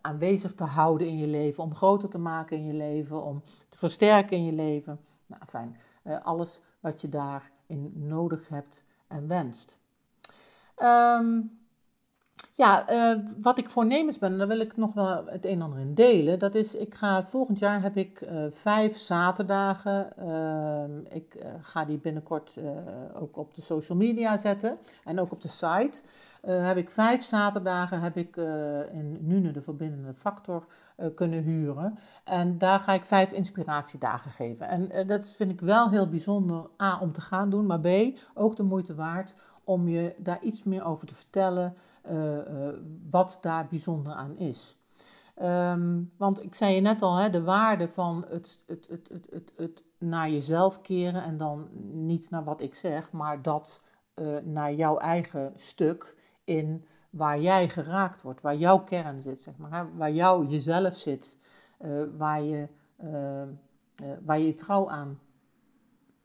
aanwezig 0.00 0.54
te 0.54 0.64
houden 0.64 1.06
in 1.06 1.18
je 1.18 1.26
leven, 1.26 1.62
om 1.62 1.74
groter 1.74 2.08
te 2.08 2.18
maken 2.18 2.56
in 2.56 2.64
je 2.64 2.72
leven, 2.72 3.22
om 3.22 3.42
te 3.68 3.78
versterken 3.78 4.36
in 4.36 4.44
je 4.44 4.52
leven. 4.52 5.00
Nou, 5.26 5.42
fijn. 5.46 5.76
alles 6.22 6.60
wat 6.80 7.00
je 7.00 7.08
daarin 7.08 7.92
nodig 7.94 8.48
hebt 8.48 8.84
en 9.06 9.28
wenst. 9.28 9.78
Um, 10.82 11.58
ja, 12.58 12.90
uh, 12.90 13.24
wat 13.42 13.58
ik 13.58 13.70
voornemens 13.70 14.18
ben, 14.18 14.38
daar 14.38 14.46
wil 14.46 14.60
ik 14.60 14.76
nog 14.76 14.94
wel 14.94 15.26
het 15.26 15.44
een 15.44 15.52
en 15.52 15.62
ander 15.62 15.78
in 15.78 15.94
delen. 15.94 16.38
Dat 16.38 16.54
is, 16.54 16.74
ik 16.74 16.94
ga, 16.94 17.26
volgend 17.26 17.58
jaar 17.58 17.82
heb 17.82 17.96
ik 17.96 18.20
uh, 18.20 18.44
vijf 18.50 18.96
zaterdagen. 18.96 20.08
Uh, 20.18 21.16
ik 21.16 21.34
eh, 21.34 21.50
ga 21.60 21.84
die 21.84 21.98
binnenkort 21.98 22.58
ook 23.14 23.36
op 23.36 23.54
de 23.54 23.62
social 23.62 23.98
media 23.98 24.36
zetten 24.36 24.78
en 25.04 25.20
ook 25.20 25.32
op 25.32 25.42
de 25.42 25.48
site. 25.48 26.00
heb 26.40 26.76
ik 26.76 26.90
vijf 26.90 27.22
zaterdagen 27.22 28.00
heb 28.00 28.16
ik 28.16 28.36
in 28.92 29.18
Nune 29.20 29.50
de 29.50 29.62
verbindende 29.62 30.14
factor 30.14 30.66
kunnen 31.14 31.42
huren. 31.42 31.98
En 32.24 32.58
daar 32.58 32.80
ga 32.80 32.92
ik 32.92 33.04
vijf 33.04 33.32
inspiratiedagen 33.32 34.30
geven. 34.30 34.68
En 34.68 35.06
dat 35.06 35.34
vind 35.36 35.50
ik 35.50 35.60
wel 35.60 35.90
heel 35.90 36.08
bijzonder, 36.08 36.66
A, 36.82 36.98
om 37.00 37.12
te 37.12 37.20
gaan 37.20 37.50
doen, 37.50 37.66
maar 37.66 37.80
B, 37.80 37.88
ook 38.34 38.56
de 38.56 38.62
moeite 38.62 38.94
waard 38.94 39.34
om 39.64 39.88
je 39.88 40.14
daar 40.16 40.42
iets 40.42 40.62
meer 40.62 40.84
over 40.84 41.06
te 41.06 41.14
vertellen. 41.14 41.76
Eh, 42.08 42.38
eh, 42.38 42.74
wat 43.10 43.38
daar 43.40 43.66
bijzonder 43.66 44.12
aan 44.12 44.36
is. 44.36 44.76
Ehm, 45.34 46.02
want 46.16 46.42
ik 46.42 46.54
zei 46.54 46.74
je 46.74 46.80
net 46.80 47.02
al, 47.02 47.16
hè, 47.16 47.30
de 47.30 47.42
waarde 47.42 47.88
van 47.88 48.24
het, 48.28 48.64
het, 48.66 48.88
het, 48.88 49.08
het, 49.08 49.28
het, 49.30 49.52
het 49.56 49.84
naar 49.98 50.30
jezelf 50.30 50.80
keren 50.80 51.22
en 51.22 51.36
dan 51.36 51.68
niet 51.92 52.30
naar 52.30 52.44
wat 52.44 52.60
ik 52.60 52.74
zeg, 52.74 53.12
maar 53.12 53.42
dat 53.42 53.82
uh, 54.14 54.36
naar 54.44 54.74
jouw 54.74 54.98
eigen 54.98 55.52
stuk 55.56 56.16
in 56.44 56.84
waar 57.10 57.40
jij 57.40 57.68
geraakt 57.68 58.22
wordt, 58.22 58.40
waar 58.40 58.56
jouw 58.56 58.78
kern 58.78 59.22
zit, 59.22 59.42
zeg 59.42 59.56
maar, 59.56 59.72
hè, 59.72 59.96
waar 59.96 60.12
jouw 60.12 60.46
jezelf 60.46 60.96
zit, 60.96 61.38
waar, 62.16 62.42
je, 62.42 62.68
waar 64.24 64.38
je 64.38 64.54
trouw 64.54 64.90
aan 64.90 65.18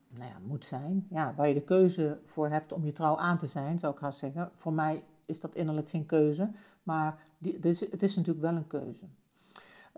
nou 0.09 0.29
ja, 0.29 0.37
moet 0.43 0.65
zijn, 0.65 1.07
ja, 1.09 1.33
waar 1.35 1.47
je 1.47 1.53
de 1.53 1.63
keuze 1.63 2.19
voor 2.25 2.49
hebt 2.49 2.71
om 2.71 2.85
je 2.85 2.91
trouw 2.91 3.17
aan 3.17 3.37
te 3.37 3.47
zijn, 3.47 3.79
zou 3.79 3.93
ik 3.93 3.99
haast 3.99 4.19
zeggen. 4.19 4.51
Voor 4.55 4.73
mij 4.73 5.03
is 5.25 5.39
dat 5.39 5.55
innerlijk 5.55 5.89
geen 5.89 6.05
keuze, 6.05 6.51
maar 6.83 7.17
dus, 7.37 7.79
het 7.79 8.03
is 8.03 8.15
natuurlijk 8.15 8.45
wel 8.45 8.55
een 8.55 8.67
keuze. 8.67 9.05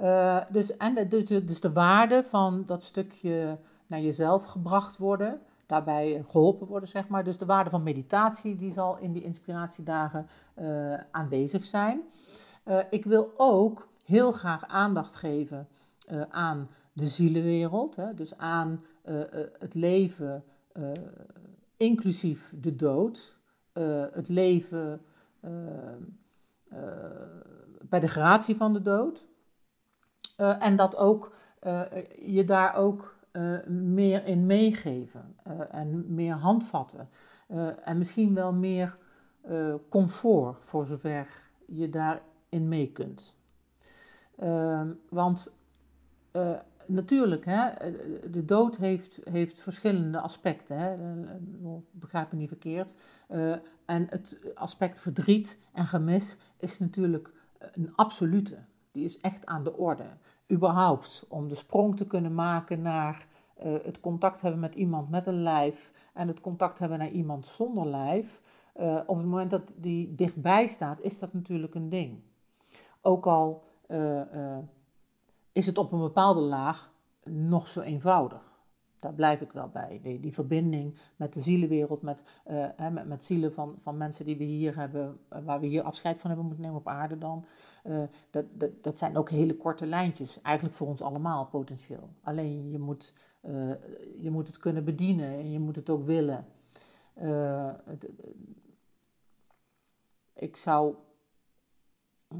Uh, 0.02 0.42
dus, 0.52 0.78
en 0.78 1.10
dus, 1.10 1.26
dus 1.26 1.60
de 1.60 1.72
waarde 1.72 2.24
van 2.24 2.64
dat 2.66 2.84
stukje 2.84 3.58
naar 3.88 4.02
jezelf 4.02 4.46
gebracht 4.46 4.98
worden, 4.98 5.42
daarbij 5.66 6.24
geholpen 6.30 6.68
worden, 6.68 6.90
zeg 6.90 7.08
maar. 7.08 7.24
Dus 7.24 7.38
de 7.38 7.46
waarde 7.46 7.70
van 7.70 7.84
meditatie, 7.84 8.56
die 8.56 8.72
zal 8.72 8.98
in 8.98 9.12
die 9.12 9.24
inspiratiedagen 9.24 10.28
uh, 10.60 10.94
aanwezig 11.12 11.66
zijn. 11.66 12.02
Uh, 12.66 12.80
ik 12.90 13.06
wil 13.06 13.34
ook 13.38 13.88
heel 14.04 14.32
graag 14.32 14.68
aandacht 14.68 15.16
geven 15.16 15.68
aan 16.30 16.70
de 16.94 17.08
zielenwereld, 17.08 17.96
hè, 17.96 18.14
dus 18.14 18.38
aan 18.38 18.84
het 19.60 19.74
leven 19.74 20.44
inclusief 21.78 22.54
de 22.62 22.76
dood, 22.76 23.38
het 24.12 24.30
leven 24.30 25.02
bij 27.90 28.00
de 28.00 28.08
gratie 28.08 28.56
van 28.56 28.74
de 28.74 28.82
dood. 28.82 29.26
Uh, 30.38 30.64
en 30.64 30.76
dat 30.76 30.96
ook 30.96 31.36
je 32.26 32.44
daar 32.46 32.76
ook 32.76 33.16
meer 33.68 34.26
in 34.26 34.46
meegeven 34.46 35.36
en 35.70 36.14
meer 36.14 36.34
handvatten. 36.34 37.10
en 37.84 37.98
misschien 37.98 38.34
wel 38.34 38.54
meer 38.54 38.98
comfort 39.90 40.58
voor 40.60 40.86
zover 40.86 41.28
je 41.66 41.90
daarin 41.90 42.68
mee 42.68 42.92
kunt. 42.92 43.36
Ehm, 44.38 44.92
want 45.10 45.54
natuurlijk, 46.86 47.46
hè, 47.46 47.70
de 48.32 48.46
dood 48.46 48.78
heeft, 48.78 49.22
heeft 49.24 49.62
verschillende 49.62 50.20
aspecten. 50.20 50.78
Hè. 50.78 50.96
Begrijp 51.92 52.32
me 52.32 52.38
niet 52.38 52.48
verkeerd. 52.48 52.94
En 53.86 54.08
het 54.10 54.40
aspect 54.56 55.00
verdriet 55.00 55.60
en 55.74 55.86
gemis 55.86 56.38
is 56.58 56.80
natuurlijk 56.80 57.32
een 57.58 57.96
absolute. 57.96 58.58
Die 58.92 59.04
is 59.04 59.18
echt 59.18 59.46
aan 59.46 59.64
de 59.64 59.78
orde. 59.78 60.08
Überhaupt, 60.52 61.26
om 61.28 61.48
de 61.48 61.56
sprong 61.56 61.98
te 61.98 62.08
kunnen 62.08 62.36
maken 62.36 62.82
naar 62.82 63.28
uh, 63.66 63.76
het 63.84 64.00
contact 64.00 64.42
hebben 64.42 64.60
met 64.60 64.76
iemand 64.76 65.10
met 65.10 65.28
een 65.28 65.42
lijf 65.42 65.92
en 66.14 66.28
het 66.28 66.42
contact 66.42 66.80
hebben 66.80 66.98
naar 66.98 67.10
iemand 67.10 67.46
zonder 67.46 67.88
lijf. 67.88 68.42
Uh, 68.80 69.00
op 69.06 69.18
het 69.18 69.26
moment 69.26 69.50
dat 69.50 69.72
die 69.76 70.16
dichtbij 70.16 70.68
staat, 70.68 71.02
is 71.02 71.20
dat 71.20 71.34
natuurlijk 71.34 71.76
een 71.76 71.90
ding. 71.90 72.20
Ook 73.02 73.26
al 73.26 73.64
is 75.52 75.66
het 75.66 75.78
op 75.78 75.92
een 75.92 76.00
bepaalde 76.00 76.40
laag 76.40 76.94
nog 77.24 77.68
zo 77.68 77.82
eenvoudig. 77.82 78.55
Daar 79.00 79.14
blijf 79.14 79.42
ik 79.42 79.52
wel 79.52 79.70
bij. 79.70 80.00
Die, 80.04 80.20
die 80.20 80.34
verbinding 80.34 80.96
met 81.16 81.34
de 81.34 81.40
zielenwereld, 81.40 82.02
met, 82.02 82.24
uh, 82.48 82.90
met, 82.92 83.08
met, 83.08 83.26
zielen 83.26 83.54
van, 83.54 83.76
van 83.82 83.98
mensen 83.98 84.26
die 84.26 84.38
we 84.38 84.44
hier 84.44 84.78
hebben, 84.78 85.20
uh, 85.34 85.40
waar 85.44 85.60
we 85.60 85.66
hier 85.66 85.84
afscheid 85.84 86.20
van 86.20 86.30
hebben 86.30 86.46
moeten 86.48 86.66
nemen 86.66 86.80
op 86.80 86.88
aarde 86.88 87.18
dan. 87.18 87.46
Uh, 87.84 88.04
dat, 88.30 88.46
dat, 88.54 88.84
dat 88.84 88.98
zijn 88.98 89.18
ook 89.18 89.30
hele 89.30 89.58
korte 89.58 89.86
lijntjes, 89.86 90.42
eigenlijk 90.42 90.76
voor 90.76 90.88
ons 90.88 91.02
allemaal 91.02 91.46
potentieel. 91.46 92.10
Alleen 92.24 92.72
je 92.72 92.80
moet, 92.80 93.14
je 94.20 94.30
moet 94.32 94.48
het 94.48 94.58
kunnen 94.58 94.84
bedienen 94.84 95.30
en 95.30 95.52
je 95.52 95.60
moet 95.60 95.76
het 95.76 95.90
ook 95.90 96.06
willen. 96.06 96.46
Ik 100.34 100.56
zou, 100.56 100.96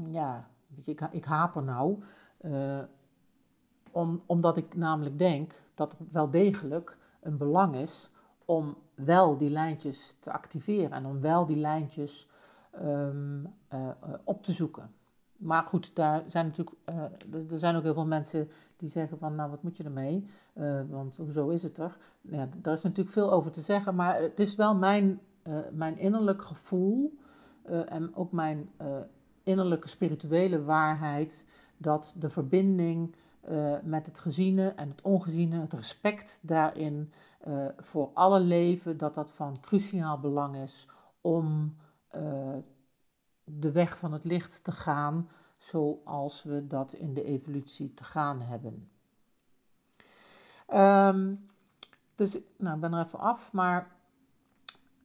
ja, 0.08 0.50
ik, 0.84 1.00
ik 1.10 1.24
haper 1.24 1.62
nou 1.62 2.02
om, 3.90 4.22
omdat 4.26 4.56
ik 4.56 4.74
namelijk 4.74 5.18
denk 5.18 5.62
dat 5.76 5.92
er 5.92 5.98
wel 6.12 6.30
degelijk 6.30 6.96
een 7.20 7.36
belang 7.36 7.74
is 7.74 8.10
om 8.44 8.76
wel 8.94 9.36
die 9.36 9.50
lijntjes 9.50 10.16
te 10.18 10.32
activeren 10.32 10.92
en 10.92 11.06
om 11.06 11.20
wel 11.20 11.46
die 11.46 11.56
lijntjes 11.56 12.28
um, 12.82 13.54
uh, 13.74 13.88
op 14.24 14.42
te 14.42 14.52
zoeken. 14.52 14.90
Maar 15.36 15.62
goed, 15.62 15.94
daar 15.94 16.22
zijn 16.26 16.46
natuurlijk, 16.46 16.76
uh, 16.90 17.52
er 17.52 17.58
zijn 17.58 17.76
ook 17.76 17.82
heel 17.82 17.94
veel 17.94 18.06
mensen 18.06 18.50
die 18.76 18.88
zeggen 18.88 19.18
van, 19.18 19.34
nou 19.34 19.50
wat 19.50 19.62
moet 19.62 19.76
je 19.76 19.84
ermee? 19.84 20.26
Want 20.88 21.16
hoezo 21.16 21.48
is 21.48 21.62
het 21.62 21.78
er? 21.78 21.96
Ja, 22.20 22.48
daar 22.56 22.74
is 22.74 22.82
natuurlijk 22.82 23.14
veel 23.14 23.32
over 23.32 23.50
te 23.50 23.60
zeggen, 23.60 23.94
maar 23.94 24.20
het 24.20 24.40
is 24.40 24.54
wel 24.54 24.74
mijn, 24.74 25.20
mijn 25.72 25.98
innerlijk 25.98 26.42
gevoel 26.42 27.18
en 27.88 28.14
ook 28.14 28.32
mijn 28.32 28.70
innerlijke 29.42 29.88
spirituele 29.88 30.64
waarheid 30.64 31.44
dat 31.76 32.14
de 32.18 32.30
verbinding 32.30 33.14
uh, 33.50 33.74
met 33.82 34.06
het 34.06 34.18
geziene 34.18 34.68
en 34.68 34.88
het 34.88 35.02
ongeziene, 35.02 35.60
het 35.60 35.72
respect 35.72 36.38
daarin 36.42 37.12
uh, 37.46 37.66
voor 37.78 38.10
alle 38.14 38.40
leven, 38.40 38.96
dat 38.96 39.14
dat 39.14 39.30
van 39.30 39.60
cruciaal 39.60 40.20
belang 40.20 40.56
is 40.56 40.88
om 41.20 41.76
uh, 42.16 42.56
de 43.44 43.72
weg 43.72 43.98
van 43.98 44.12
het 44.12 44.24
licht 44.24 44.64
te 44.64 44.72
gaan 44.72 45.28
zoals 45.56 46.42
we 46.42 46.66
dat 46.66 46.92
in 46.92 47.14
de 47.14 47.24
evolutie 47.24 47.94
te 47.94 48.04
gaan 48.04 48.40
hebben. 48.40 48.90
Um, 50.74 51.46
dus, 52.14 52.38
nou, 52.56 52.74
ik 52.74 52.80
ben 52.80 52.92
er 52.92 53.04
even 53.04 53.18
af, 53.18 53.52
maar 53.52 53.90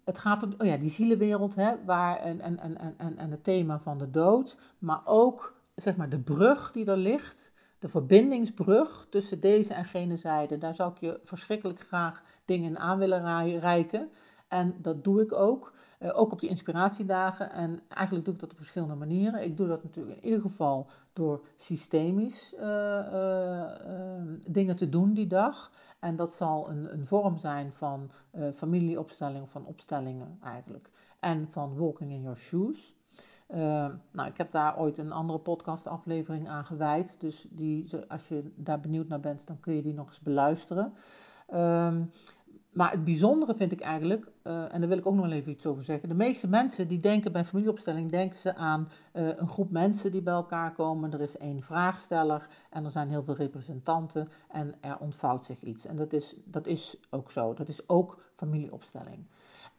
het 0.03 0.17
gaat 0.17 0.43
om 0.43 0.53
oh 0.57 0.67
ja, 0.67 0.77
die 0.77 0.89
zielenwereld, 0.89 1.55
hè, 1.55 1.85
waar, 1.85 2.17
en, 2.17 2.41
en, 2.41 2.59
en, 2.59 2.97
en, 2.97 3.17
en 3.17 3.31
het 3.31 3.43
thema 3.43 3.79
van 3.79 3.97
de 3.97 4.09
dood, 4.09 4.57
maar 4.79 5.01
ook 5.05 5.59
zeg 5.75 5.95
maar, 5.95 6.09
de 6.09 6.19
brug 6.19 6.71
die 6.71 6.85
er 6.85 6.97
ligt 6.97 7.53
de 7.81 7.87
verbindingsbrug 7.87 9.07
tussen 9.09 9.39
deze 9.39 9.73
en 9.73 9.85
gene 9.85 10.17
zijde. 10.17 10.57
Daar 10.57 10.73
zou 10.73 10.91
ik 10.91 10.97
je 10.97 11.19
verschrikkelijk 11.23 11.79
graag 11.79 12.23
dingen 12.45 12.79
aan 12.79 12.97
willen 12.97 13.59
reiken. 13.59 14.09
En 14.47 14.75
dat 14.81 15.03
doe 15.03 15.21
ik 15.21 15.31
ook. 15.31 15.73
Uh, 15.99 16.19
ook 16.19 16.31
op 16.31 16.39
die 16.39 16.49
inspiratiedagen. 16.49 17.51
En 17.51 17.81
eigenlijk 17.87 18.25
doe 18.25 18.33
ik 18.33 18.39
dat 18.39 18.51
op 18.51 18.57
verschillende 18.57 18.95
manieren. 18.95 19.43
Ik 19.43 19.57
doe 19.57 19.67
dat 19.67 19.83
natuurlijk 19.83 20.17
in 20.17 20.23
ieder 20.23 20.41
geval 20.41 20.87
door 21.13 21.45
systemisch 21.55 22.53
uh, 22.53 22.61
uh, 22.63 23.71
dingen 24.47 24.75
te 24.75 24.89
doen 24.89 25.13
die 25.13 25.27
dag. 25.27 25.71
En 25.99 26.15
dat 26.15 26.33
zal 26.33 26.69
een, 26.69 26.93
een 26.93 27.07
vorm 27.07 27.37
zijn 27.37 27.71
van 27.73 28.11
familieopstelling, 28.55 29.49
van 29.49 29.65
opstellingen 29.65 30.37
eigenlijk. 30.43 30.89
En 31.19 31.47
van 31.51 31.77
walking 31.77 32.11
in 32.11 32.21
your 32.21 32.37
shoes. 32.37 32.93
Uh, 33.53 33.87
nou, 34.11 34.29
ik 34.29 34.37
heb 34.37 34.51
daar 34.51 34.79
ooit 34.79 34.97
een 34.97 35.11
andere 35.11 35.39
podcastaflevering 35.39 36.49
aan 36.49 36.65
gewijd. 36.65 37.15
Dus 37.19 37.47
die, 37.49 37.89
als 38.07 38.27
je 38.27 38.51
daar 38.55 38.79
benieuwd 38.79 39.07
naar 39.07 39.19
bent, 39.19 39.47
dan 39.47 39.59
kun 39.59 39.73
je 39.73 39.81
die 39.81 39.93
nog 39.93 40.07
eens 40.07 40.19
beluisteren. 40.19 40.93
Um, 41.53 42.11
maar 42.71 42.91
het 42.91 43.03
bijzondere 43.03 43.55
vind 43.55 43.71
ik 43.71 43.79
eigenlijk, 43.81 44.31
uh, 44.43 44.73
en 44.73 44.79
daar 44.79 44.89
wil 44.89 44.97
ik 44.97 45.05
ook 45.05 45.15
nog 45.15 45.31
even 45.31 45.51
iets 45.51 45.65
over 45.65 45.83
zeggen. 45.83 46.09
De 46.09 46.15
meeste 46.15 46.47
mensen 46.47 46.87
die 46.87 46.99
denken 46.99 47.31
bij 47.31 47.45
familieopstelling, 47.45 48.11
denken 48.11 48.37
ze 48.37 48.55
aan 48.55 48.89
uh, 49.13 49.27
een 49.37 49.47
groep 49.47 49.71
mensen 49.71 50.11
die 50.11 50.21
bij 50.21 50.33
elkaar 50.33 50.73
komen. 50.73 51.13
Er 51.13 51.21
is 51.21 51.37
één 51.37 51.61
vraagsteller 51.61 52.47
en 52.69 52.83
er 52.85 52.91
zijn 52.91 53.09
heel 53.09 53.23
veel 53.23 53.35
representanten 53.35 54.29
en 54.49 54.73
er 54.81 54.97
ontvouwt 54.99 55.45
zich 55.45 55.61
iets. 55.61 55.85
En 55.85 55.95
dat 55.95 56.13
is, 56.13 56.35
dat 56.45 56.67
is 56.67 56.97
ook 57.09 57.31
zo. 57.31 57.53
Dat 57.53 57.67
is 57.67 57.89
ook 57.89 58.23
familieopstelling. 58.35 59.25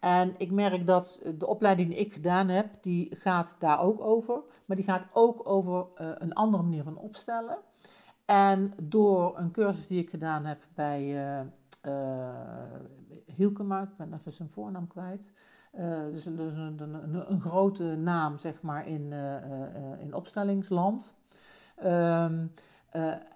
En 0.03 0.35
ik 0.37 0.51
merk 0.51 0.87
dat 0.87 1.23
de 1.39 1.47
opleiding 1.47 1.89
die 1.89 1.99
ik 1.99 2.13
gedaan 2.13 2.49
heb, 2.49 2.67
die 2.81 3.17
gaat 3.17 3.57
daar 3.59 3.81
ook 3.81 4.01
over. 4.01 4.43
Maar 4.65 4.77
die 4.77 4.87
gaat 4.87 5.07
ook 5.13 5.49
over 5.49 5.87
uh, 6.01 6.11
een 6.15 6.33
andere 6.35 6.63
manier 6.63 6.83
van 6.83 6.97
opstellen. 6.97 7.59
En 8.25 8.73
door 8.83 9.39
een 9.39 9.51
cursus 9.51 9.87
die 9.87 10.01
ik 10.01 10.11
gedaan 10.11 10.45
heb 10.45 10.63
bij 10.75 11.03
uh, 11.85 12.21
Hielkema, 13.27 13.83
ik 13.83 13.97
ben 13.97 14.15
even 14.15 14.33
zijn 14.33 14.49
voornaam 14.49 14.87
kwijt. 14.87 15.31
Uh, 15.79 16.01
dus, 16.11 16.23
dus 16.25 16.55
een, 16.55 16.81
een, 16.81 17.33
een, 17.33 17.41
grote 17.41 17.85
naam, 17.85 18.39
zeg 18.39 18.63
maar, 18.63 18.87
in, 18.87 19.11
uh, 19.11 20.01
in 20.01 20.15
opstellingsland. 20.15 21.15
Um, 21.85 22.53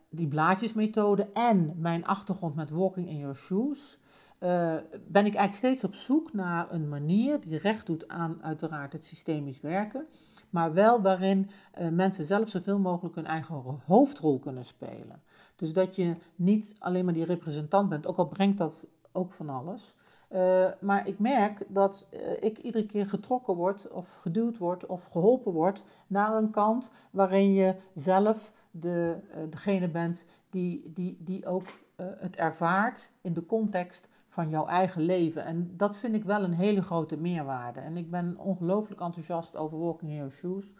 die 0.09 0.29
blaadjesmethode 0.29 1.29
en 1.33 1.75
mijn 1.77 2.07
achtergrond 2.07 2.55
met 2.55 2.71
Walking 2.71 3.09
in 3.09 3.19
Your 3.19 3.37
Shoes. 3.37 3.99
Ben 4.39 5.27
ik 5.27 5.35
eigenlijk 5.35 5.55
steeds 5.55 5.85
op 5.85 5.95
zoek 5.95 6.33
naar 6.33 6.73
een 6.73 6.89
manier 6.89 7.41
die 7.41 7.59
recht 7.59 7.87
doet 7.87 8.09
aan 8.09 8.39
uiteraard 8.43 8.93
het 8.93 9.05
systemisch 9.05 9.61
werken. 9.61 10.07
Maar 10.51 10.73
wel 10.73 11.03
waarin 11.03 11.51
mensen 11.91 12.25
zelf 12.25 12.49
zoveel 12.49 12.79
mogelijk 12.79 13.15
hun 13.15 13.27
eigen 13.27 13.81
hoofdrol 13.87 14.39
kunnen 14.39 14.65
spelen. 14.65 15.23
Dus 15.57 15.73
dat 15.73 15.97
je 15.97 16.15
niet 16.35 16.77
alleen 16.79 17.05
maar 17.05 17.15
die 17.15 17.25
representant 17.25 17.89
bent, 17.89 18.07
ook 18.07 18.17
al 18.17 18.29
brengt 18.29 18.59
dat 18.59 18.87
ook 19.13 19.33
van 19.33 19.49
alles. 19.49 19.95
Uh, 20.33 20.67
maar 20.81 21.09
ik 21.09 21.19
merk 21.19 21.65
dat 21.69 22.09
ik 22.41 22.59
iedere 22.59 22.87
keer 22.87 23.07
getrokken 23.07 23.55
word 23.55 23.91
of 23.91 24.17
geduwd 24.17 24.59
word 24.59 24.87
of 24.87 25.05
geholpen 25.05 25.53
word 25.53 25.85
naar 26.07 26.37
een 26.37 26.51
kant 26.51 26.93
waarin 27.11 27.53
je 27.53 27.75
zelf 27.95 28.53
de, 28.71 29.17
degene 29.51 29.89
bent 29.89 30.27
die, 30.51 30.93
die, 30.93 31.17
die 31.21 31.47
ook 31.47 31.67
het 31.97 32.37
ervaart 32.37 33.11
in 33.21 33.33
de 33.33 33.47
context 33.47 34.09
van 34.37 34.51
jouw 34.51 34.67
eigen 34.67 35.03
leven. 35.03 35.45
En 35.45 35.77
dat 35.77 35.97
vind 35.97 36.15
ik 36.15 36.25
wel 36.25 36.43
een 36.43 36.53
hele 36.53 36.83
grote 36.83 37.17
meerwaarde. 37.17 37.81
En 37.81 37.97
ik 37.97 38.11
ben 38.11 38.39
ongelooflijk 38.39 39.01
enthousiast 39.01 39.57
over 39.57 39.79
Walking 39.79 40.11
in 40.11 40.17
Your 40.17 40.33
Shoes. 40.33 40.73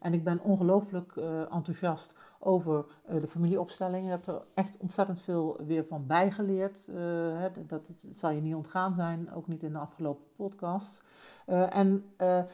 en 0.00 0.12
ik 0.12 0.24
ben 0.24 0.40
ongelooflijk 0.40 1.16
enthousiast 1.50 2.14
over 2.38 2.84
uh, 3.10 3.20
de 3.20 3.28
familieopstelling. 3.28 4.04
Je 4.04 4.10
hebt 4.10 4.26
er 4.26 4.42
echt 4.54 4.76
ontzettend 4.76 5.20
veel 5.20 5.60
weer 5.66 5.84
van 5.84 6.06
bijgeleerd. 6.06 6.88
Hè, 6.92 7.48
dat, 7.66 7.92
zal 8.12 8.30
je 8.30 8.40
niet 8.40 8.54
ontgaan 8.54 8.94
zijn, 8.94 9.32
ook 9.32 9.46
niet 9.46 9.62
in 9.62 9.72
de 9.72 9.78
afgelopen 9.78 10.24
podcast. 10.36 11.02
Uh, 11.48 11.76
en, 11.76 12.04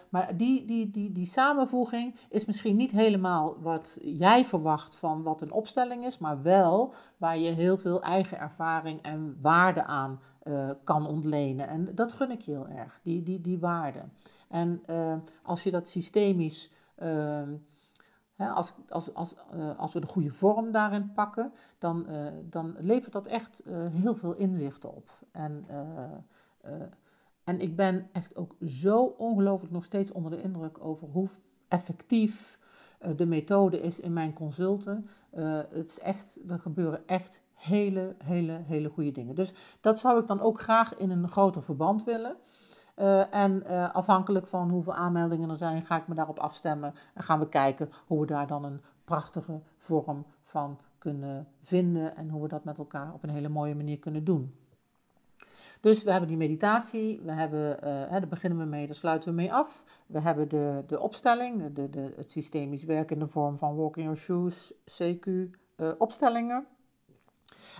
maar 0.09 0.37
die, 0.37 0.65
die, 0.65 0.91
die, 0.91 1.13
die 1.13 1.25
samenvoeging 1.25 2.15
is 2.29 2.45
misschien 2.45 2.77
niet 2.77 2.91
helemaal 2.91 3.57
wat 3.61 3.97
jij 4.01 4.45
verwacht 4.45 4.97
van 4.97 5.23
wat 5.23 5.41
een 5.41 5.53
opstelling 5.53 6.05
is, 6.05 6.19
maar 6.19 6.43
wel 6.43 6.95
waar 7.17 7.39
je 7.39 7.51
heel 7.51 7.79
veel 7.79 8.03
eigen 8.03 8.39
ervaring 8.39 9.03
en 9.03 9.39
waarde 9.41 9.85
aan 9.85 10.21
kan 10.85 11.07
ontlenen. 11.07 11.69
En 11.69 11.95
dat 11.95 12.13
gun 12.13 12.31
ik 12.31 12.41
je 12.41 12.51
heel 12.51 12.69
erg, 12.69 13.01
die, 13.03 13.23
die, 13.23 13.41
die 13.41 13.59
waarde. 13.59 14.03
En 14.49 14.83
als 15.43 15.63
je 15.63 15.71
dat 15.71 15.89
systemisch 15.89 16.71
ehm, 16.95 17.53
als, 18.37 18.73
als, 18.89 19.15
als, 19.15 19.35
als 19.77 19.93
we 19.93 20.01
de 20.01 20.07
goede 20.07 20.31
vorm 20.31 20.71
daarin 20.71 21.13
pakken, 21.13 21.53
dan, 21.79 22.07
dan 22.49 22.77
levert 22.79 23.13
dat 23.13 23.27
echt 23.27 23.63
heel 23.93 24.15
veel 24.15 24.35
inzicht 24.35 24.85
op. 24.85 25.11
En, 25.33 25.67
en 27.45 27.61
ik 27.61 27.77
ben 27.77 28.09
echt 28.13 28.37
ook 28.37 28.55
zo 28.61 29.05
ongelooflijk 29.05 29.73
nog 29.73 29.85
steeds 29.85 30.13
onder 30.13 30.31
de 30.31 30.43
indruk 30.43 30.85
over 30.85 31.09
hoe 31.09 31.29
effectief 31.69 32.59
de 33.17 33.27
methode 33.27 33.81
is 33.81 34.01
in 34.01 34.13
mijn 34.13 34.33
consulten. 34.33 35.09
het 35.71 35.89
is 35.89 36.01
echt, 36.01 36.51
er 36.51 36.59
gebeuren 36.59 37.07
echt 37.07 37.40
hele, 37.55 38.14
hele, 38.18 38.61
hele 38.66 38.88
goede 38.88 39.12
dingen. 39.12 39.35
Dus 39.35 39.55
dat 39.81 39.99
zou 39.99 40.21
ik 40.21 40.27
dan 40.27 40.40
ook 40.40 40.61
graag 40.61 40.97
in 40.97 41.11
een 41.11 41.29
groter 41.29 41.62
verband 41.62 42.05
willen. 42.05 42.37
Uh, 42.97 43.35
en 43.35 43.66
afhankelijk 43.92 44.47
van 44.47 44.71
hoeveel 44.71 44.95
aanmeldingen 44.95 45.51
er 45.51 45.57
zijn, 45.57 45.87
ga 45.87 45.97
ik 45.97 46.09
me 46.09 46.14
daarop 46.14 46.38
afstemmen. 46.38 46.95
En 47.14 47.23
gaan 47.23 47.38
we 47.38 47.49
kijken 47.49 47.90
hoe 48.07 48.21
we 48.21 48.27
daar 48.27 48.47
dan 48.47 48.64
een 48.64 48.81
prachtige 49.05 49.61
vorm 49.79 50.27
van 50.45 50.79
kunnen 50.99 51.49
vinden. 51.62 52.16
En 52.16 52.29
hoe 52.29 52.42
we 52.42 52.49
dat 52.49 52.64
met 52.64 52.79
elkaar 52.79 53.12
op 53.12 53.23
een 53.23 53.31
hele 53.31 53.49
mooie 53.49 53.75
manier 53.75 53.99
kunnen 53.99 54.25
doen. 54.25 54.55
Dus 55.85 56.03
we 56.03 56.11
hebben 56.11 56.29
die 56.29 56.38
meditatie, 56.38 57.20
we 57.25 57.33
hebben, 57.33 57.77
uh, 57.85 57.90
hè, 58.11 58.20
daar 58.20 58.29
beginnen 58.29 58.59
we 58.59 58.64
mee, 58.64 58.87
daar 58.87 58.94
sluiten 58.94 59.29
we 59.29 59.35
mee 59.35 59.53
af. 59.53 59.85
We 60.07 60.20
hebben 60.20 60.49
de, 60.49 60.83
de 60.87 61.01
opstelling, 61.01 61.75
de, 61.75 61.90
de, 61.90 62.12
het 62.16 62.31
systemisch 62.31 62.85
werken 62.85 63.16
in 63.16 63.23
de 63.23 63.29
vorm 63.29 63.59
van 63.59 63.77
Walking 63.77 64.05
Your 64.05 64.20
Shoes, 64.20 64.73
CQ, 64.73 65.29
opstellingen. 65.99 66.66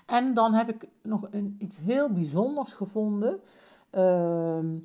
En 0.07 0.35
dan 0.35 0.53
heb 0.55 0.69
ik 0.69 0.88
nog 1.03 1.29
een, 1.31 1.57
iets 1.59 1.77
heel 1.77 2.12
bijzonders 2.12 2.73
gevonden. 2.73 3.40
Ehm, 3.90 4.79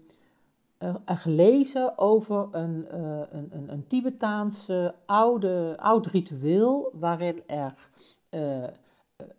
uh, 0.84 0.96
gelezen 1.06 1.98
over 1.98 2.48
een, 2.52 2.98
een, 3.36 3.50
een, 3.52 3.72
een 3.72 3.88
Tibetaanse 3.88 4.96
oude, 5.06 5.76
oud 5.80 6.06
ritueel 6.06 6.92
waarin 6.94 7.42
er 7.48 7.74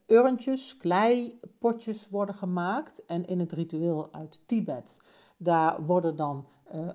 urntjes, 0.07 0.77
kleipotjes 0.77 2.09
worden 2.09 2.35
gemaakt. 2.35 3.05
En 3.05 3.27
in 3.27 3.39
het 3.39 3.53
ritueel 3.53 4.13
uit 4.13 4.43
Tibet, 4.47 4.97
daar 5.37 5.85
worden 5.85 6.17
dan 6.17 6.47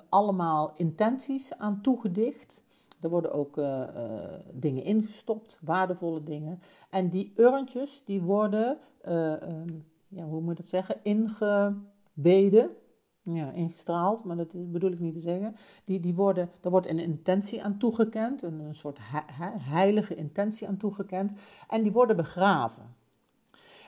allemaal 0.10 0.74
intenties 0.76 1.58
aan 1.58 1.82
toegedicht. 1.82 2.64
Er 3.02 3.10
worden 3.10 3.32
ook 3.32 3.56
dingen 4.52 4.84
ingestopt, 4.84 5.60
waardevolle 5.62 6.24
dingen. 6.24 6.60
En 6.90 7.10
die 7.10 7.34
urntjes, 7.36 8.04
die 8.06 8.22
worden, 8.22 8.78
um, 9.08 9.86
ja, 10.08 10.26
hoe 10.26 10.42
moet 10.42 10.60
ik 10.60 10.66
zeggen, 10.66 11.00
ingebeden 11.04 12.70
ja, 13.34 13.52
ingestraald, 13.52 14.24
maar 14.24 14.36
dat 14.36 14.72
bedoel 14.72 14.92
ik 14.92 15.00
niet 15.00 15.14
te 15.14 15.20
zeggen. 15.20 15.56
Die, 15.84 16.00
die 16.00 16.14
worden, 16.14 16.50
daar 16.60 16.72
wordt 16.72 16.88
een 16.88 17.00
intentie 17.00 17.64
aan 17.64 17.78
toegekend, 17.78 18.42
een, 18.42 18.60
een 18.60 18.76
soort 18.76 19.00
heilige 19.60 20.16
intentie 20.16 20.68
aan 20.68 20.78
toegekend, 20.78 21.34
en 21.68 21.84
die 21.84 21.92
worden 21.92 22.16
begraven. 22.16 22.96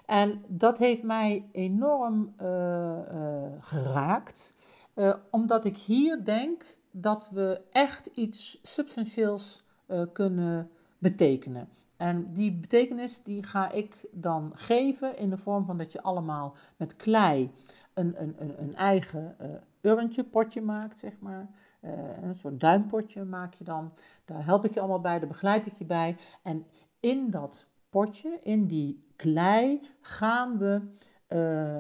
En 0.06 0.44
dat 0.48 0.78
heeft 0.78 1.04
mij 1.04 1.50
enorm 1.52 2.34
uh, 2.42 2.48
uh, 2.48 3.44
geraakt, 3.60 4.54
uh, 4.96 5.14
omdat 5.32 5.66
ik 5.66 5.78
hier 5.78 6.24
denk 6.24 6.78
dat 6.92 7.30
we 7.34 7.62
echt 7.72 8.06
iets 8.06 8.60
substantieels 8.64 9.66
kunnen 10.14 10.70
betekenen. 10.98 11.70
En 11.98 12.34
die 12.34 12.52
betekenis 12.52 13.24
die 13.24 13.44
ga 13.44 13.72
ik 13.72 14.06
dan 14.12 14.52
geven 14.54 15.18
in 15.18 15.30
de 15.30 15.38
vorm 15.38 15.66
van 15.66 15.78
dat 15.78 15.92
je 15.92 16.02
allemaal 16.02 16.56
met 16.78 16.96
klei 16.96 17.52
een, 17.98 18.36
een, 18.60 18.76
eigen 18.76 19.36
uh, 19.42 19.92
urntje, 19.92 20.24
potje 20.24 20.62
maakt, 20.62 21.00
zeg 21.00 21.20
maar. 21.20 21.50
Uh, 21.82 21.92
een 22.22 22.36
soort 22.36 22.60
duimpotje 22.60 23.24
maak 23.24 23.54
je 23.54 23.64
dan. 23.64 23.92
Daar 24.26 24.46
help 24.46 24.66
ik 24.66 24.74
je 24.74 24.80
allemaal 24.80 25.02
bij, 25.02 25.20
daar 25.20 25.28
begeleid 25.28 25.66
ik 25.66 25.76
je 25.76 25.86
bij. 25.86 26.18
En 26.44 26.66
in 27.00 27.30
dat 27.32 27.68
potje, 27.90 28.40
in 28.44 28.68
die 28.68 29.06
klei, 29.16 29.82
gaan 30.02 30.58
we 30.58 30.82
uh, 31.30 31.78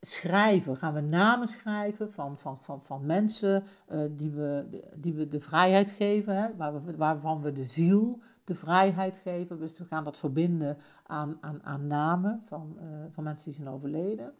schrijven. 0.00 0.76
Gaan 0.76 0.94
we 0.94 1.00
namen 1.00 1.48
schrijven 1.48 2.12
van, 2.12 2.38
van, 2.38 2.58
van, 2.60 2.82
van 2.82 3.06
mensen 3.06 3.64
die, 4.10 4.30
we, 4.30 4.80
die 4.94 5.14
we 5.14 5.28
de 5.28 5.40
vrijheid 5.40 5.90
geven, 5.90 6.36
hè, 6.36 6.56
waar 6.56 6.84
we, 6.84 6.96
waarvan 6.96 7.42
we 7.42 7.52
de 7.52 7.64
ziel 7.64 8.20
de 8.44 8.54
vrijheid 8.54 9.16
geven. 9.16 9.58
Dus 9.58 9.78
we 9.78 9.84
gaan 9.84 10.04
dat 10.04 10.16
verbinden 10.16 10.76
aan, 11.06 11.38
aan, 11.40 11.62
aan 11.62 11.86
namen 11.86 12.42
van, 12.46 12.76
van 13.10 13.24
mensen 13.24 13.44
die 13.50 13.62
zijn 13.62 13.74
overleden. 13.74 14.34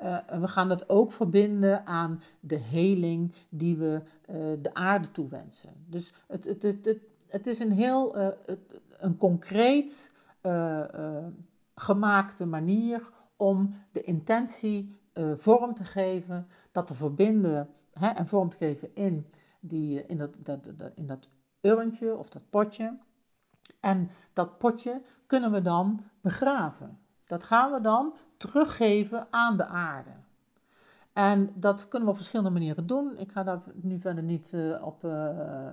Uh, 0.00 0.18
we 0.40 0.48
gaan 0.48 0.68
dat 0.68 0.88
ook 0.88 1.12
verbinden 1.12 1.86
aan 1.86 2.20
de 2.40 2.56
heling 2.56 3.32
die 3.48 3.76
we 3.76 4.02
uh, 4.30 4.36
de 4.62 4.74
aarde 4.74 5.10
toewensen. 5.10 5.70
Dus 5.86 6.12
het, 6.26 6.44
het, 6.44 6.62
het, 6.62 6.98
het, 7.26 7.46
is 7.46 7.58
een 7.58 7.72
heel 7.72 8.18
uh, 8.18 8.28
een 8.98 9.16
concreet 9.16 10.12
gemaakte 11.74 12.46
manier 12.46 13.10
om 13.36 13.74
de 13.92 14.02
intentie 14.02 14.96
vorm 15.36 15.74
te 15.74 15.84
geven, 15.84 16.46
dat 16.72 16.86
te 16.86 16.94
verbinden 16.94 17.68
hè, 17.92 18.08
en 18.08 18.26
vorm 18.26 18.50
te 18.50 18.56
geven 18.56 18.94
in, 18.94 19.26
die, 19.60 20.06
in, 20.06 20.18
dat, 20.18 20.36
dat, 20.38 20.92
in 20.94 21.06
dat 21.06 21.28
urntje 21.60 22.16
of 22.16 22.28
dat 22.28 22.42
potje. 22.50 22.98
En 23.80 24.10
dat 24.32 24.58
potje 24.58 25.02
kunnen 25.26 25.52
we 25.52 25.62
dan 25.62 26.00
begraven. 26.20 26.98
Dat 27.24 27.44
gaan 27.44 27.72
we 27.72 27.80
dan 27.80 28.14
teruggeven 28.36 29.26
aan 29.30 29.56
de 29.56 29.66
aarde. 29.66 30.10
En 31.14 31.52
dat 31.54 31.88
kunnen 31.88 32.02
we 32.02 32.10
op 32.10 32.16
verschillende 32.16 32.50
manieren 32.50 32.86
doen. 32.86 33.18
Ik 33.18 33.32
ga 33.32 33.42
daar 33.42 33.62
nu 33.74 34.00
verder 34.00 34.22
niet 34.22 34.52
uh, 34.52 34.86
op, 34.86 35.04
uh, 35.04 35.68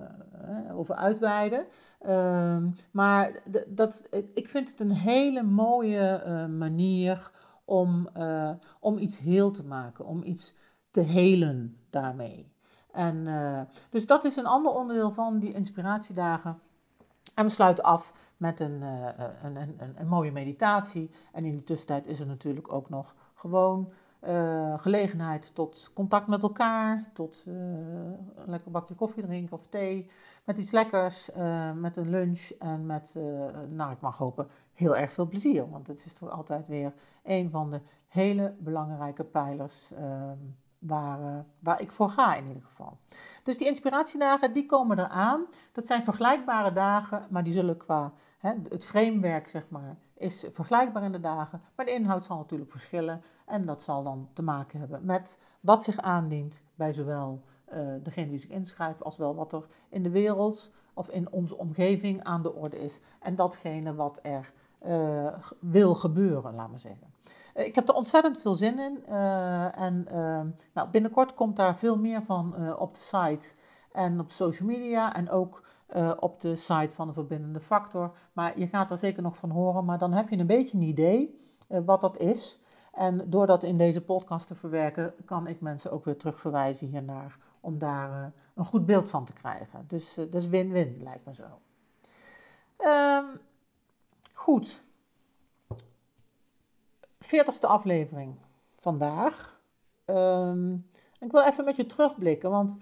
over 0.72 0.94
uitweiden. 0.94 1.66
Uh, 2.06 2.56
maar 2.90 3.42
dat, 3.66 4.08
ik 4.34 4.48
vind 4.48 4.68
het 4.68 4.80
een 4.80 4.92
hele 4.92 5.42
mooie 5.42 6.46
manier 6.58 7.30
om, 7.64 8.08
om 8.80 8.98
iets 8.98 9.18
heel 9.18 9.50
te 9.50 9.64
maken, 9.64 10.06
om 10.06 10.22
iets 10.22 10.54
te 10.90 11.00
helen 11.00 11.76
daarmee. 11.90 12.52
En, 12.92 13.26
dus 13.90 14.06
dat 14.06 14.24
is 14.24 14.36
een 14.36 14.46
ander 14.46 14.72
onderdeel 14.72 15.10
van 15.10 15.38
die 15.38 15.52
inspiratiedagen. 15.52 16.58
En 17.34 17.44
we 17.44 17.50
sluiten 17.50 17.84
af 17.84 18.31
met 18.42 18.60
een, 18.60 18.80
uh, 18.82 19.08
een, 19.42 19.56
een, 19.56 19.94
een, 19.96 20.08
mooie 20.08 20.32
meditatie. 20.32 21.10
En 21.32 21.44
in 21.44 21.52
die 21.52 21.64
tussentijd 21.64 22.06
is 22.06 22.20
er 22.20 22.26
natuurlijk 22.26 22.72
ook 22.72 22.88
nog 22.88 23.14
gewoon 23.34 23.92
uh, 24.28 24.78
gelegenheid 24.78 25.54
tot 25.54 25.90
contact 25.94 26.26
met 26.26 26.42
elkaar, 26.42 27.10
tot 27.12 27.44
een 27.46 28.46
lekker 28.46 28.70
bakje 28.70 28.94
koffie 28.94 29.22
drinken 29.22 29.52
of 29.52 29.66
thee, 29.66 30.10
met 30.44 30.58
iets 30.58 30.70
lekkers, 30.70 31.30
met 31.74 31.96
een 31.96 32.10
lunch 32.10 32.50
en 32.58 32.86
met, 32.86 33.16
nou 33.68 33.92
ik 33.92 34.00
mag 34.00 34.18
hopen, 34.18 34.48
heel 34.74 34.96
erg 34.96 35.12
veel 35.12 35.28
plezier. 35.28 35.70
Want 35.70 35.86
het 35.86 36.04
is 36.04 36.12
toch 36.12 36.30
altijd 36.30 36.68
weer 36.68 36.92
een 37.22 37.50
van 37.50 37.70
de 37.70 37.80
hele 38.08 38.54
belangrijke 38.58 39.24
pijlers 39.24 39.92
ehm, 39.92 40.38
waar, 40.78 41.44
waar 41.58 41.80
ik 41.80 41.92
voor 41.92 42.10
ga 42.10 42.34
in 42.34 42.46
ieder 42.46 42.62
geval. 42.62 42.98
Dus 43.42 43.58
die 43.58 43.66
inspiratiedagen, 43.66 44.52
die 44.52 44.66
komen 44.66 44.98
eraan. 44.98 45.46
Dat 45.72 45.86
zijn 45.86 46.04
vergelijkbare 46.04 46.72
dagen, 46.72 47.26
maar 47.30 47.44
die 47.44 47.52
zullen 47.52 47.76
qua 47.76 48.12
hè, 48.42 48.52
het 48.68 48.84
framework, 48.84 49.48
zeg 49.48 49.68
maar, 49.68 49.96
is 50.14 50.46
vergelijkbaar 50.52 51.02
in 51.02 51.12
de 51.12 51.20
dagen. 51.20 51.60
Maar 51.76 51.86
de 51.86 51.92
inhoud 51.92 52.24
zal 52.24 52.36
natuurlijk 52.36 52.70
verschillen. 52.70 53.22
En 53.46 53.66
dat 53.66 53.82
zal 53.82 54.02
dan 54.02 54.28
te 54.32 54.42
maken 54.42 54.78
hebben 54.78 55.04
met 55.04 55.38
wat 55.60 55.82
zich 55.82 55.98
aandient 55.98 56.62
bij 56.74 56.92
zowel 56.92 57.42
uh, 57.74 57.78
degene 58.02 58.28
die 58.28 58.38
zich 58.38 58.50
inschrijft, 58.50 59.04
als 59.04 59.16
wel 59.16 59.34
wat 59.34 59.52
er 59.52 59.66
in 59.88 60.02
de 60.02 60.10
wereld 60.10 60.70
of 60.94 61.10
in 61.10 61.32
onze 61.32 61.58
omgeving 61.58 62.22
aan 62.22 62.42
de 62.42 62.54
orde 62.54 62.78
is. 62.78 63.00
En 63.20 63.34
datgene 63.34 63.94
wat 63.94 64.18
er 64.22 64.52
uh, 64.86 65.34
wil 65.60 65.94
gebeuren, 65.94 66.54
laat 66.54 66.70
maar 66.70 66.78
zeggen. 66.78 67.06
Uh, 67.56 67.66
ik 67.66 67.74
heb 67.74 67.88
er 67.88 67.94
ontzettend 67.94 68.38
veel 68.38 68.54
zin 68.54 68.78
in. 68.78 69.06
en 69.74 70.06
nou, 70.72 70.88
binnenkort 70.90 71.34
komt 71.34 71.56
daar 71.56 71.78
veel 71.78 71.98
meer 71.98 72.22
van 72.22 72.76
op 72.78 72.94
de 72.94 73.00
site 73.00 73.48
en 73.92 74.20
op 74.20 74.30
social 74.30 74.68
media. 74.68 75.14
En 75.14 75.30
ook 75.30 75.62
op 76.18 76.40
de 76.40 76.54
site 76.54 76.94
van 76.94 77.06
de 77.06 77.12
verbindende 77.12 77.60
factor. 77.60 78.16
Maar 78.32 78.58
je 78.58 78.66
gaat 78.66 78.90
er 78.90 78.98
zeker 78.98 79.22
nog 79.22 79.36
van 79.36 79.50
horen. 79.50 79.84
Maar 79.84 79.98
dan 79.98 80.12
heb 80.12 80.28
je 80.28 80.38
een 80.38 80.46
beetje 80.46 80.76
een 80.76 80.82
idee 80.82 81.38
wat 81.68 82.00
dat 82.00 82.18
is. 82.18 82.60
En 82.92 83.30
door 83.30 83.46
dat 83.46 83.62
in 83.62 83.78
deze 83.78 84.04
podcast 84.04 84.46
te 84.46 84.54
verwerken, 84.54 85.14
kan 85.24 85.46
ik 85.46 85.60
mensen 85.60 85.92
ook 85.92 86.04
weer 86.04 86.16
terugverwijzen 86.16 86.86
hiernaar 86.86 87.38
om 87.60 87.78
daar 87.78 88.10
uh, 88.10 88.26
een 88.54 88.64
goed 88.64 88.86
beeld 88.86 89.10
van 89.10 89.24
te 89.24 89.32
krijgen. 89.32 89.84
Dus 89.86 90.14
dat 90.14 90.34
is 90.34 90.48
win-win, 90.48 91.00
lijkt 91.02 91.24
me 91.24 91.34
zo. 91.34 91.60
Um, 92.86 93.40
goed. 94.32 94.82
40ste 97.24 97.66
aflevering 97.66 98.38
vandaag. 98.78 99.60
Um, 100.06 100.90
ik 101.18 101.32
wil 101.32 101.42
even 101.42 101.64
met 101.64 101.76
je 101.76 101.86
terugblikken, 101.86 102.50
want 102.50 102.76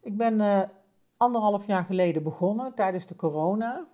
ik 0.00 0.16
ben 0.16 0.40
anderhalf 1.16 1.66
jaar 1.66 1.84
geleden 1.84 2.22
begonnen 2.22 2.74
tijdens 2.74 3.06
de 3.06 3.16
corona. 3.16 3.86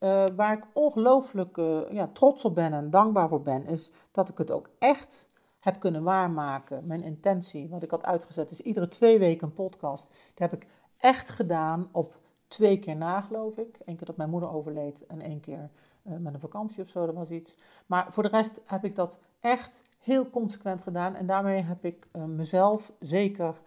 Uh, 0.00 0.24
waar 0.36 0.56
ik 0.56 0.64
ongelooflijk 0.72 1.56
uh, 1.56 1.80
ja, 1.90 2.08
trots 2.12 2.44
op 2.44 2.54
ben 2.54 2.72
en 2.72 2.90
dankbaar 2.90 3.28
voor 3.28 3.42
ben, 3.42 3.66
is 3.66 3.92
dat 4.10 4.28
ik 4.28 4.38
het 4.38 4.50
ook 4.50 4.70
echt 4.78 5.30
heb 5.58 5.80
kunnen 5.80 6.02
waarmaken. 6.02 6.86
Mijn 6.86 7.02
intentie, 7.02 7.68
wat 7.68 7.82
ik 7.82 7.90
had 7.90 8.04
uitgezet, 8.04 8.50
is 8.50 8.60
iedere 8.60 8.88
twee 8.88 9.18
weken 9.18 9.46
een 9.46 9.54
podcast. 9.54 10.08
Die 10.08 10.46
heb 10.46 10.52
ik 10.52 10.66
echt 10.96 11.30
gedaan 11.30 11.88
op 11.92 12.20
twee 12.48 12.78
keer 12.78 12.96
na, 12.96 13.20
geloof 13.20 13.56
ik. 13.56 13.78
Eén 13.84 13.96
keer 13.96 14.06
dat 14.06 14.16
mijn 14.16 14.30
moeder 14.30 14.52
overleed 14.52 15.06
en 15.06 15.20
één 15.20 15.40
keer 15.40 15.70
uh, 16.02 16.16
met 16.16 16.34
een 16.34 16.40
vakantie 16.40 16.82
of 16.82 16.88
zo, 16.88 17.06
dat 17.06 17.14
was 17.14 17.30
iets. 17.30 17.56
Maar 17.86 18.06
voor 18.12 18.22
de 18.22 18.28
rest 18.28 18.60
heb 18.64 18.84
ik 18.84 18.96
dat 18.96 19.18
echt 19.40 19.82
heel 19.98 20.30
consequent 20.30 20.80
gedaan. 20.80 21.14
En 21.14 21.26
daarmee 21.26 21.62
heb 21.62 21.84
ik 21.84 22.08
mezelf 22.26 22.92
zeker 22.98 23.60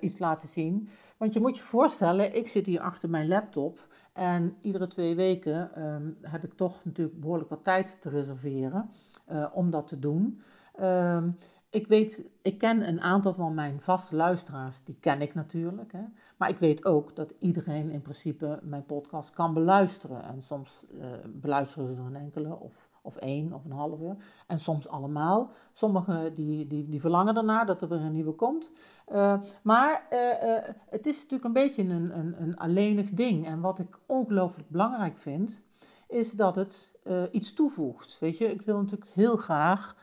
iets 0.00 0.18
laten 0.18 0.48
zien. 0.48 0.88
Want 1.22 1.34
je 1.34 1.40
moet 1.40 1.56
je 1.56 1.62
voorstellen, 1.62 2.36
ik 2.36 2.48
zit 2.48 2.66
hier 2.66 2.80
achter 2.80 3.10
mijn 3.10 3.28
laptop. 3.28 3.78
En 4.12 4.56
iedere 4.60 4.86
twee 4.86 5.14
weken 5.14 5.84
um, 5.84 6.18
heb 6.20 6.44
ik 6.44 6.52
toch 6.52 6.84
natuurlijk 6.84 7.20
behoorlijk 7.20 7.50
wat 7.50 7.64
tijd 7.64 8.00
te 8.00 8.08
reserveren 8.08 8.90
uh, 9.32 9.46
om 9.52 9.70
dat 9.70 9.88
te 9.88 9.98
doen. 9.98 10.40
Um, 10.80 11.36
ik 11.70 11.86
weet, 11.86 12.24
ik 12.42 12.58
ken 12.58 12.88
een 12.88 13.00
aantal 13.00 13.34
van 13.34 13.54
mijn 13.54 13.80
vaste 13.80 14.16
luisteraars, 14.16 14.84
die 14.84 14.96
ken 15.00 15.20
ik 15.20 15.34
natuurlijk. 15.34 15.92
Hè. 15.92 16.04
Maar 16.36 16.48
ik 16.48 16.58
weet 16.58 16.84
ook 16.84 17.16
dat 17.16 17.34
iedereen 17.38 17.90
in 17.90 18.02
principe 18.02 18.58
mijn 18.62 18.86
podcast 18.86 19.30
kan 19.30 19.54
beluisteren. 19.54 20.22
En 20.22 20.42
soms 20.42 20.84
uh, 20.94 21.06
beluisteren 21.26 21.86
ze 21.86 22.00
er 22.00 22.06
een 22.06 22.16
enkele 22.16 22.58
of 22.58 22.90
of 23.02 23.16
één 23.16 23.52
of 23.52 23.64
een 23.64 23.72
halve. 23.72 24.16
En 24.46 24.58
soms 24.58 24.88
allemaal. 24.88 25.50
Sommigen 25.72 26.34
die, 26.34 26.66
die, 26.66 26.88
die 26.88 27.00
verlangen 27.00 27.36
ernaar 27.36 27.66
dat 27.66 27.82
er 27.82 27.88
weer 27.88 28.00
een 28.00 28.12
nieuwe 28.12 28.32
komt. 28.32 28.72
Uh, 29.12 29.40
maar 29.62 30.06
uh, 30.12 30.18
uh, 30.18 30.56
het 30.90 31.06
is 31.06 31.16
natuurlijk 31.16 31.44
een 31.44 31.52
beetje 31.52 31.82
een, 31.82 32.18
een, 32.18 32.42
een 32.42 32.56
alleenig 32.56 33.10
ding. 33.10 33.46
En 33.46 33.60
wat 33.60 33.78
ik 33.78 33.98
ongelooflijk 34.06 34.68
belangrijk 34.68 35.18
vind, 35.18 35.62
is 36.08 36.32
dat 36.32 36.54
het 36.54 36.90
iets 37.30 37.52
toevoegt. 37.52 38.18
Weet 38.20 38.38
je, 38.38 38.44
ik 38.44 38.62
wil 38.62 38.76
natuurlijk 38.76 39.10
heel 39.10 39.36
graag 39.36 39.96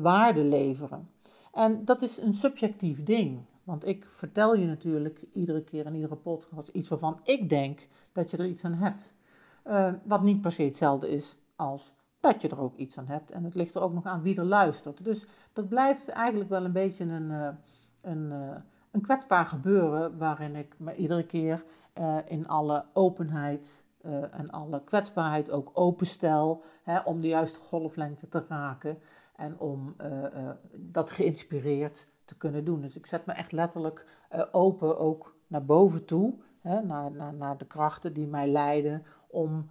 waarde 0.00 0.44
leveren. 0.44 1.10
En 1.52 1.84
dat 1.84 2.02
is 2.02 2.18
een 2.18 2.34
subjectief 2.34 3.02
ding. 3.02 3.40
Want 3.64 3.86
ik 3.86 4.06
vertel 4.10 4.56
je 4.56 4.66
natuurlijk 4.66 5.24
iedere 5.32 5.62
keer 5.62 5.86
in 5.86 5.94
iedere 5.94 6.16
podcast 6.16 6.68
iets 6.68 6.88
waarvan 6.88 7.20
ik 7.22 7.48
denk 7.48 7.88
dat 8.12 8.30
je 8.30 8.36
er 8.36 8.46
iets 8.46 8.64
aan 8.64 8.74
hebt. 8.74 9.14
wat 10.04 10.22
niet 10.22 10.40
per 10.40 10.52
se 10.52 10.62
hetzelfde 10.62 11.08
is 11.08 11.38
als 11.56 11.92
dat 12.20 12.42
je 12.42 12.48
er 12.48 12.60
ook 12.60 12.76
iets 12.76 12.98
aan 12.98 13.06
hebt. 13.06 13.30
En 13.30 13.44
het 13.44 13.54
ligt 13.54 13.74
er 13.74 13.82
ook 13.82 13.94
nog 13.94 14.06
aan 14.06 14.22
wie 14.22 14.36
er 14.36 14.44
luistert. 14.44 15.04
Dus 15.04 15.26
dat 15.52 15.68
blijft 15.68 16.08
eigenlijk 16.08 16.50
wel 16.50 16.64
een 16.64 16.72
beetje 16.72 17.04
een, 17.04 17.56
een, 18.02 18.30
uh, 18.30 18.56
een 18.90 19.00
kwetsbaar 19.00 19.46
gebeuren, 19.46 20.18
waarin 20.18 20.56
ik 20.56 20.74
me 20.76 20.94
iedere 20.94 21.26
keer 21.26 21.64
uh, 21.98 22.16
in 22.24 22.48
alle 22.48 22.84
openheid 22.92 23.82
en 24.30 24.50
alle 24.50 24.84
kwetsbaarheid 24.84 25.50
ook 25.50 25.70
openstel, 25.72 26.62
hè, 26.82 27.00
om 27.00 27.20
de 27.20 27.28
juiste 27.28 27.58
golflengte 27.58 28.28
te 28.28 28.44
raken 28.48 28.98
en 29.36 29.58
om 29.58 29.96
dat 30.76 31.10
geïnspireerd 31.10 32.08
te 32.24 32.36
kunnen 32.36 32.64
doen. 32.64 32.80
Dus 32.80 32.96
ik 32.96 33.06
zet 33.06 33.26
me 33.26 33.32
echt 33.32 33.52
letterlijk 33.52 34.06
open 34.52 34.98
ook 34.98 35.34
naar 35.46 35.64
boven 35.64 36.04
toe, 36.04 36.34
hè, 36.60 36.80
naar, 36.80 37.10
naar, 37.10 37.34
naar 37.34 37.58
de 37.58 37.66
krachten 37.66 38.12
die 38.12 38.26
mij 38.26 38.48
leiden 38.48 39.02
om 39.26 39.70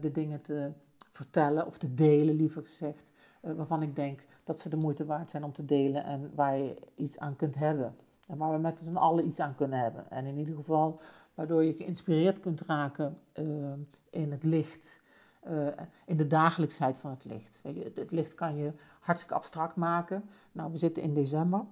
de 0.00 0.10
dingen 0.12 0.40
te 0.40 0.72
vertellen 1.12 1.66
of 1.66 1.78
te 1.78 1.94
delen, 1.94 2.34
liever 2.34 2.62
gezegd, 2.62 3.12
waarvan 3.40 3.82
ik 3.82 3.96
denk 3.96 4.26
dat 4.44 4.58
ze 4.58 4.68
de 4.68 4.76
moeite 4.76 5.04
waard 5.04 5.30
zijn 5.30 5.44
om 5.44 5.52
te 5.52 5.64
delen 5.64 6.04
en 6.04 6.30
waar 6.34 6.58
je 6.58 6.76
iets 6.94 7.18
aan 7.18 7.36
kunt 7.36 7.54
hebben. 7.54 7.96
En 8.28 8.38
waar 8.38 8.52
we 8.52 8.58
met 8.58 8.82
z'n 8.84 8.96
allen 8.96 9.26
iets 9.26 9.40
aan 9.40 9.54
kunnen 9.54 9.78
hebben. 9.78 10.10
En 10.10 10.24
in 10.24 10.38
ieder 10.38 10.54
geval 10.54 11.00
waardoor 11.34 11.64
je 11.64 11.74
geïnspireerd 11.74 12.40
kunt 12.40 12.60
raken 12.60 13.18
uh, 13.34 13.72
in 14.10 14.30
het 14.30 14.44
licht, 14.44 15.00
uh, 15.48 15.66
in 16.06 16.16
de 16.16 16.26
dagelijksheid 16.26 16.98
van 16.98 17.10
het 17.10 17.24
licht. 17.24 17.60
Weet 17.62 17.74
je, 17.74 17.92
het 17.94 18.10
licht 18.10 18.34
kan 18.34 18.56
je 18.56 18.72
hartstikke 19.00 19.34
abstract 19.34 19.76
maken. 19.76 20.24
Nou, 20.52 20.70
we 20.70 20.76
zitten 20.76 21.02
in 21.02 21.14
december. 21.14 21.64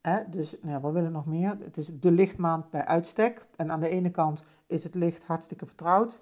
Hè? 0.00 0.28
Dus 0.28 0.56
nou, 0.62 0.82
we 0.82 0.90
willen 0.90 1.12
nog 1.12 1.26
meer. 1.26 1.56
Het 1.60 1.76
is 1.76 2.00
de 2.00 2.10
lichtmaand 2.10 2.70
bij 2.70 2.84
uitstek. 2.84 3.46
En 3.56 3.70
aan 3.70 3.80
de 3.80 3.88
ene 3.88 4.10
kant 4.10 4.44
is 4.66 4.84
het 4.84 4.94
licht 4.94 5.24
hartstikke 5.24 5.66
vertrouwd. 5.66 6.20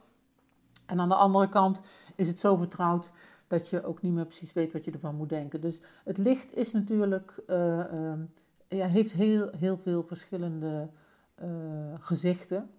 En 0.86 1.00
aan 1.00 1.08
de 1.08 1.14
andere 1.14 1.48
kant 1.48 1.82
is 2.14 2.28
het 2.28 2.40
zo 2.40 2.56
vertrouwd 2.56 3.12
dat 3.50 3.68
je 3.68 3.84
ook 3.84 4.02
niet 4.02 4.12
meer 4.12 4.26
precies 4.26 4.52
weet 4.52 4.72
wat 4.72 4.84
je 4.84 4.90
ervan 4.90 5.16
moet 5.16 5.28
denken. 5.28 5.60
Dus 5.60 5.80
het 6.04 6.18
licht 6.18 6.54
is 6.54 6.72
natuurlijk, 6.72 7.42
uh, 7.46 7.78
uh, 7.92 8.12
ja, 8.68 8.86
heeft 8.86 9.12
heel, 9.12 9.50
heel 9.56 9.76
veel 9.76 10.02
verschillende 10.02 10.88
uh, 11.42 11.48
gezichten. 11.98 12.70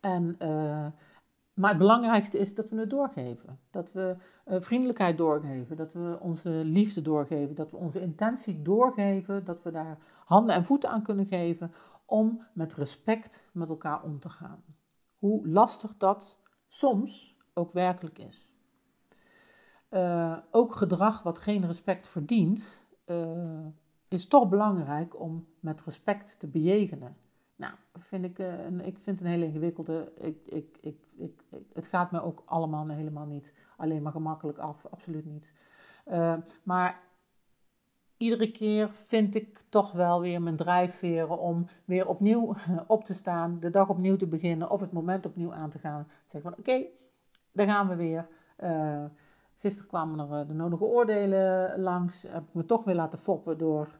En, 0.00 0.36
maar 1.54 1.70
het 1.70 1.78
belangrijkste 1.78 2.38
is 2.38 2.54
dat 2.54 2.68
we 2.68 2.76
het 2.76 2.90
doorgeven. 2.90 3.58
Dat 3.70 3.92
we 3.92 4.16
vriendelijkheid 4.46 5.18
doorgeven, 5.18 5.76
dat 5.76 5.92
we 5.92 6.18
onze 6.20 6.50
liefde 6.50 7.02
doorgeven, 7.02 7.54
dat 7.54 7.70
we 7.70 7.76
onze 7.76 8.00
intentie 8.00 8.62
doorgeven, 8.62 9.44
dat 9.44 9.62
we 9.62 9.70
daar 9.70 9.98
handen 10.24 10.54
en 10.54 10.64
voeten 10.64 10.90
aan 10.90 11.02
kunnen 11.02 11.26
geven 11.26 11.72
om 12.04 12.46
met 12.52 12.74
respect 12.74 13.48
met 13.52 13.68
elkaar 13.68 14.02
om 14.02 14.18
te 14.18 14.28
gaan. 14.28 14.64
Hoe 15.18 15.48
lastig 15.48 15.96
dat 15.96 16.38
soms 16.68 17.36
ook 17.54 17.72
werkelijk 17.72 18.18
is. 18.18 18.51
Uh, 19.92 20.36
ook 20.50 20.74
gedrag 20.74 21.22
wat 21.22 21.38
geen 21.38 21.66
respect 21.66 22.08
verdient, 22.08 22.84
uh, 23.06 23.66
is 24.08 24.26
toch 24.26 24.48
belangrijk 24.48 25.20
om 25.20 25.46
met 25.60 25.82
respect 25.82 26.38
te 26.38 26.46
bejegenen. 26.46 27.16
Nou, 27.56 27.74
vind 27.98 28.24
ik, 28.24 28.38
uh, 28.38 28.64
een, 28.64 28.80
ik 28.80 28.98
vind 28.98 29.18
het 29.18 29.20
een 29.20 29.32
hele 29.32 29.44
ingewikkelde. 29.44 30.12
Ik, 30.16 30.36
ik, 30.46 30.78
ik, 30.80 30.96
ik, 31.16 31.42
het 31.72 31.86
gaat 31.86 32.10
me 32.10 32.22
ook 32.22 32.42
allemaal 32.44 32.88
helemaal 32.88 33.26
niet 33.26 33.54
alleen 33.76 34.02
maar 34.02 34.12
gemakkelijk 34.12 34.58
af, 34.58 34.86
absoluut 34.90 35.24
niet. 35.24 35.52
maar 36.62 37.00
iedere 38.16 38.50
keer 38.50 38.90
vind 38.92 39.34
ik 39.34 39.64
toch 39.68 39.92
wel 39.92 40.20
weer 40.20 40.42
mijn 40.42 40.56
drijfveren 40.56 41.38
om 41.38 41.66
weer 41.84 42.06
opnieuw 42.06 42.54
op 42.86 43.04
te 43.04 43.14
staan, 43.14 43.60
de 43.60 43.70
dag 43.70 43.88
opnieuw 43.88 44.16
te 44.16 44.26
beginnen 44.26 44.70
of 44.70 44.80
het 44.80 44.92
moment 44.92 45.26
opnieuw 45.26 45.52
aan 45.52 45.70
te 45.70 45.78
gaan. 45.78 46.08
Zeg 46.26 46.42
van 46.42 46.50
oké, 46.50 46.60
okay, 46.60 46.90
daar 47.52 47.66
gaan 47.66 47.88
we 47.88 47.96
weer. 47.96 48.28
Gisteren 49.62 49.88
kwamen 49.88 50.30
er 50.30 50.46
de 50.46 50.54
nodige 50.54 50.84
oordelen 50.84 51.80
langs. 51.80 52.22
Heb 52.22 52.42
ik 52.42 52.54
me 52.54 52.66
toch 52.66 52.84
weer 52.84 52.94
laten 52.94 53.18
foppen 53.18 53.58
door, 53.58 53.98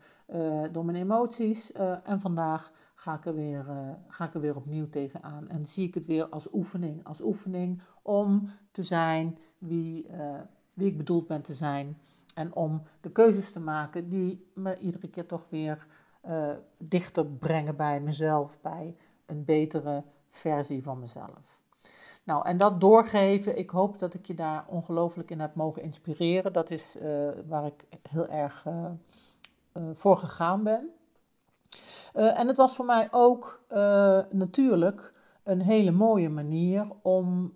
door 0.73 0.85
mijn 0.85 0.97
emoties. 0.97 1.73
en 2.05 2.21
vandaag 2.21 2.73
ga 2.95 3.15
ik, 3.15 3.27
er 3.27 3.35
weer, 3.35 3.65
ga 4.09 4.25
ik 4.25 4.35
er 4.35 4.41
weer 4.41 4.57
opnieuw 4.57 4.89
tegenaan. 4.89 5.49
En 5.49 5.67
zie 5.67 5.87
ik 5.87 5.95
het 5.95 6.07
weer 6.07 6.29
als 6.29 6.53
oefening. 6.53 7.05
Als 7.05 7.21
oefening 7.21 7.83
om 8.03 8.51
te 8.71 8.83
zijn 8.83 9.39
wie, 9.59 10.07
wie 10.75 10.87
ik 10.87 10.97
bedoeld 10.97 11.27
ben 11.27 11.43
te 11.43 11.53
zijn. 11.53 11.99
En 12.35 12.55
om 12.55 12.83
de 13.01 13.13
keuzes 13.13 13.53
te 13.53 13.61
maken 13.61 14.09
die 14.09 14.51
me 14.55 14.79
iedere 14.79 15.09
keer 15.09 15.27
toch 15.27 15.47
weer 15.49 15.87
dichter 16.79 17.27
brengen 17.27 17.77
bij 17.77 18.01
mezelf, 18.01 18.61
bij 18.61 18.97
een 19.27 19.45
betere 19.45 20.03
versie 20.29 20.83
van 20.83 20.99
mezelf. 20.99 21.62
Nou, 22.25 22.47
en 22.47 22.57
dat 22.57 22.81
doorgeven, 22.81 23.59
ik 23.59 23.71
hoop 23.71 23.99
dat 23.99 24.15
ik 24.15 24.27
je 24.27 24.35
daar 24.35 24.65
ongelooflijk 24.69 25.31
in 25.31 25.41
heb 25.41 25.55
mogen 25.55 25.83
inspireren. 25.83 26.53
Dat 26.53 26.71
is 26.71 26.97
uh, 26.97 27.29
waar 27.47 27.67
ik 27.67 27.85
heel 28.11 28.27
erg 28.27 28.67
uh, 28.67 28.87
voor 29.95 30.17
gegaan 30.17 30.63
ben. 30.63 30.91
en 32.13 32.47
het 32.47 32.57
was 32.57 32.75
voor 32.75 32.85
mij 32.85 33.09
ook 33.11 33.61
natuurlijk 34.31 35.13
een 35.43 35.61
hele 35.61 35.91
mooie 35.91 36.29
manier 36.29 36.87
om, 37.03 37.55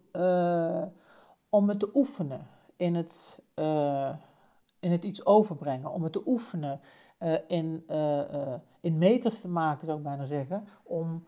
om 1.49 1.69
het 1.69 1.79
te 1.79 1.91
oefenen 1.95 2.47
in 2.77 2.95
het, 2.95 3.43
in 4.81 4.93
het 4.93 5.05
iets 5.05 5.27
overbrengen, 5.27 5.91
om 5.93 6.03
het 6.03 6.13
te 6.13 6.23
oefenen 6.27 6.81
in, 7.47 7.85
in 8.81 8.99
meters 8.99 9.41
te 9.41 9.49
maken, 9.49 9.87
zou 9.87 9.99
ik 9.99 10.05
bijna 10.05 10.25
zeggen, 10.25 10.69
om, 10.83 11.25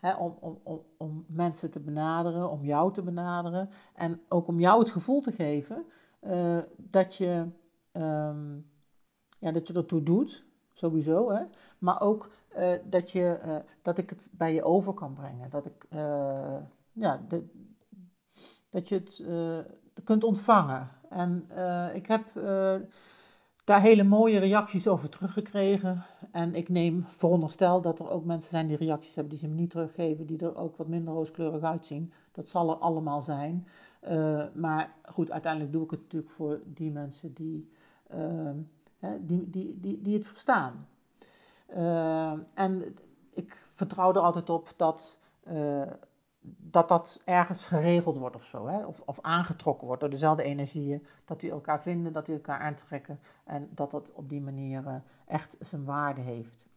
hè, 0.00 0.14
om, 0.14 0.36
om, 0.40 0.58
om, 0.62 0.82
om 0.96 1.24
mensen 1.28 1.70
te 1.70 1.80
benaderen, 1.80 2.50
om 2.50 2.64
jou 2.64 2.92
te 2.92 3.02
benaderen 3.02 3.68
en 3.94 4.20
ook 4.28 4.48
om 4.48 4.60
jou 4.60 4.78
het 4.78 4.90
gevoel 4.90 5.20
te 5.20 5.32
geven 5.32 5.84
dat, 6.76 7.14
je, 7.14 7.46
um, 7.92 8.70
ja, 9.38 9.52
dat 9.52 9.68
je 9.68 9.74
ertoe 9.74 10.02
doet, 10.02 10.44
sowieso, 10.72 11.30
hè, 11.30 11.42
maar 11.78 12.00
ook 12.00 12.30
dat, 12.84 13.10
je, 13.10 13.62
dat 13.82 13.98
ik 13.98 14.10
het 14.10 14.28
bij 14.32 14.54
je 14.54 14.64
over 14.64 14.94
kan 14.94 15.14
brengen, 15.14 15.50
dat, 15.50 15.66
ik, 15.66 15.86
ja, 16.92 17.20
dat 18.70 18.88
je 18.88 18.94
het 18.94 19.24
kunt 20.04 20.24
ontvangen. 20.24 20.88
En 21.08 21.48
ik 21.94 22.06
heb 22.06 22.24
daar 23.64 23.80
hele 23.80 24.04
mooie 24.04 24.38
reacties 24.38 24.88
over 24.88 25.08
teruggekregen. 25.08 26.04
En 26.36 26.54
ik 26.54 26.68
neem 26.68 27.04
veronderstel 27.06 27.80
dat 27.80 27.98
er 27.98 28.10
ook 28.10 28.24
mensen 28.24 28.50
zijn 28.50 28.66
die 28.66 28.76
reacties 28.76 29.14
hebben 29.14 29.32
die 29.32 29.42
ze 29.42 29.48
me 29.48 29.54
niet 29.54 29.70
teruggeven, 29.70 30.26
die 30.26 30.38
er 30.38 30.56
ook 30.56 30.76
wat 30.76 30.86
minder 30.86 31.14
rooskleurig 31.14 31.62
uitzien. 31.62 32.12
Dat 32.32 32.48
zal 32.48 32.70
er 32.70 32.76
allemaal 32.76 33.22
zijn. 33.22 33.66
Uh, 34.08 34.44
maar 34.54 34.94
goed, 35.04 35.30
uiteindelijk 35.30 35.72
doe 35.72 35.84
ik 35.84 35.90
het 35.90 36.00
natuurlijk 36.00 36.32
voor 36.32 36.60
die 36.64 36.90
mensen 36.90 37.34
die, 37.34 37.70
uh, 38.14 38.50
die, 39.20 39.50
die, 39.50 39.80
die, 39.80 40.02
die 40.02 40.14
het 40.14 40.26
verstaan. 40.26 40.88
Uh, 41.76 42.32
en 42.54 42.96
ik 43.30 43.66
vertrouw 43.70 44.14
er 44.14 44.20
altijd 44.20 44.50
op 44.50 44.72
dat 44.76 45.20
dat 46.70 46.88
dat 46.88 47.20
ergens 47.24 47.66
geregeld 47.66 48.18
wordt 48.18 48.36
of 48.36 48.44
zo, 48.44 48.66
hè? 48.66 48.84
Of, 48.84 49.02
of 49.04 49.20
aangetrokken 49.20 49.86
wordt 49.86 50.00
door 50.00 50.10
dezelfde 50.10 50.42
energieën, 50.42 51.06
dat 51.24 51.40
die 51.40 51.50
elkaar 51.50 51.82
vinden, 51.82 52.12
dat 52.12 52.26
die 52.26 52.34
elkaar 52.34 52.58
aantrekken 52.60 53.20
en 53.44 53.68
dat 53.74 53.90
dat 53.90 54.12
op 54.12 54.28
die 54.28 54.40
manier 54.40 55.02
echt 55.26 55.56
zijn 55.60 55.84
waarde 55.84 56.20
heeft. 56.20 56.68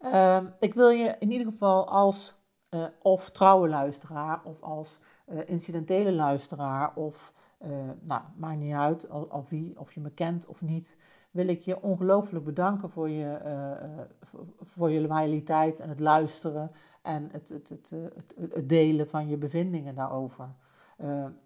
Uh, 0.00 0.40
ik 0.60 0.74
wil 0.74 0.88
je 0.88 1.16
in 1.18 1.30
ieder 1.30 1.46
geval 1.46 1.88
als 1.88 2.34
uh, 2.70 2.84
of 3.02 3.30
trouwe 3.30 3.68
luisteraar 3.68 4.40
of 4.44 4.62
als 4.62 4.98
uh, 5.26 5.38
incidentele 5.48 6.12
luisteraar 6.12 6.94
of, 6.94 7.32
nou, 8.00 8.22
maakt 8.36 8.58
niet 8.58 8.74
uit 8.74 9.08
of, 9.08 9.48
wie, 9.48 9.78
of 9.78 9.92
je 9.92 10.00
me 10.00 10.10
kent 10.10 10.46
of 10.46 10.62
niet, 10.62 10.96
wil 11.30 11.48
ik 11.48 11.62
je 11.62 11.82
ongelooflijk 11.82 12.44
bedanken 12.44 12.90
voor 12.90 13.08
je, 13.08 13.38
voor 14.62 14.90
je 14.90 15.00
loyaliteit 15.00 15.80
en 15.80 15.88
het 15.88 16.00
luisteren 16.00 16.70
en 17.02 17.28
het, 17.32 17.48
het, 17.48 17.68
het, 17.68 17.92
het, 18.36 18.68
delen 18.68 19.08
van 19.08 19.28
je 19.28 19.36
bevindingen 19.36 19.94
daarover. 19.94 20.48